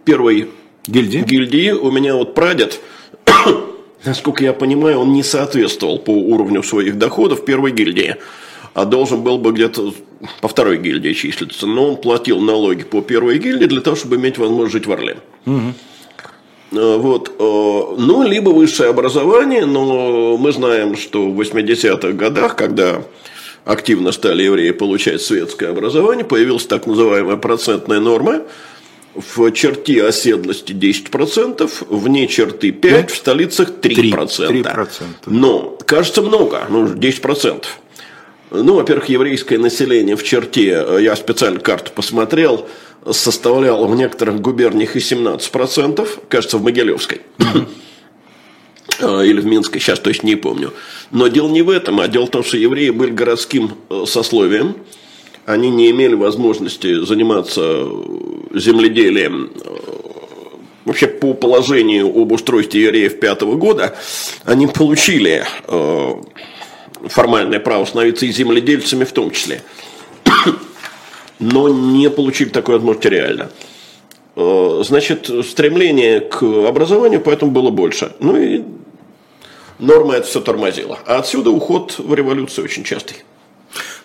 [0.07, 0.49] первой
[0.87, 1.19] гильдии.
[1.19, 2.81] гильдии, у меня вот прадед,
[4.07, 8.17] насколько я понимаю, он не соответствовал по уровню своих доходов первой гильдии,
[8.73, 9.93] а должен был бы где-то
[10.41, 11.67] по второй гильдии числиться.
[11.67, 15.19] Но он платил налоги по первой гильдии для того, чтобы иметь возможность жить в Орле.
[15.45, 15.75] Угу.
[16.71, 17.33] Вот.
[17.39, 23.03] Э, ну, либо высшее образование, но мы знаем, что в 80-х годах, когда
[23.67, 28.43] активно стали евреи получать светское образование, появилась так называемая процентная норма,
[29.15, 34.13] в черте оседлости 10%, вне черты 5%, в столицах 3%.
[34.13, 34.63] 3%.
[34.63, 34.89] 3%.
[35.27, 37.65] Но, кажется, много, ну, 10%.
[38.53, 42.69] Ну, во-первых, еврейское население в черте, я специально карту посмотрел,
[43.11, 47.23] составляло в некоторых губерниях и 17%, кажется, в Могилевской.
[47.39, 47.43] Э,
[49.01, 50.73] или в Минске, сейчас точно не помню.
[51.11, 54.77] Но дело не в этом, а дело в том, что евреи были городским э, сословием,
[55.45, 57.89] они не имели возможности заниматься э,
[58.55, 59.51] земледелием
[60.85, 63.97] вообще по положению об устройстве евреев пятого года,
[64.45, 65.45] они получили
[67.09, 69.63] формальное право становиться и земледельцами в том числе,
[71.41, 73.51] но не получили такой возможности реально.
[74.37, 78.13] Значит, стремление к образованию поэтому было больше.
[78.21, 78.63] Ну и
[79.79, 80.99] норма это все тормозила.
[81.07, 83.25] А отсюда уход в революцию очень частый.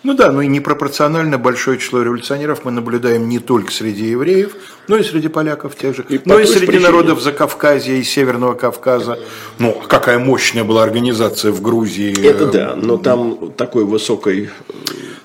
[0.04, 4.56] Ну да, но и непропорционально большое число революционеров мы наблюдаем не только среди евреев,
[4.88, 6.86] но и среди поляков тех же, и но и среди причине.
[6.86, 9.20] народов Закавказья и Северного Кавказа.
[9.60, 12.20] Ну, какая мощная была организация в Грузии.
[12.26, 14.50] Это да, но там такой высокой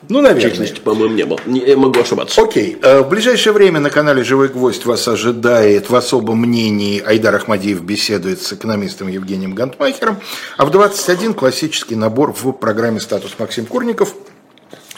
[0.09, 0.68] ну, наверное.
[0.85, 1.41] по-моему, не было.
[1.47, 2.41] Не, я могу ошибаться.
[2.41, 2.79] Окей.
[2.81, 7.83] Э, в ближайшее время на канале «Живой гвоздь» вас ожидает в особом мнении Айдар Ахмадиев
[7.83, 10.18] беседует с экономистом Евгением Гантмахером,
[10.59, 14.14] а в 21 классический набор в программе «Статус Максим Курников»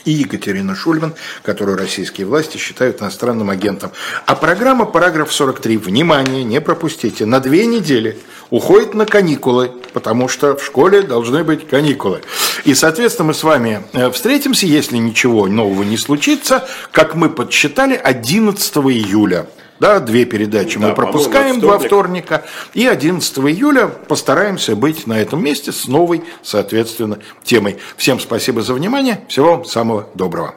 [0.05, 3.93] и Екатерина Шульман, которую российские власти считают иностранным агентом.
[4.27, 8.19] А программа «Параграф 43», внимание, не пропустите, на две недели
[8.51, 12.23] уходит на каникулы, потому что в школе должны быть каникулы.
[12.65, 17.95] И, соответственно, мы с вами э, встретимся, если ничего нового не случится, как мы подсчитали,
[17.95, 19.47] 11 июля.
[19.81, 22.45] Да, две передачи да, мы пропускаем, два вторника.
[22.75, 27.79] И 11 июля постараемся быть на этом месте с новой, соответственно, темой.
[27.97, 29.25] Всем спасибо за внимание.
[29.29, 30.55] Всего самого доброго.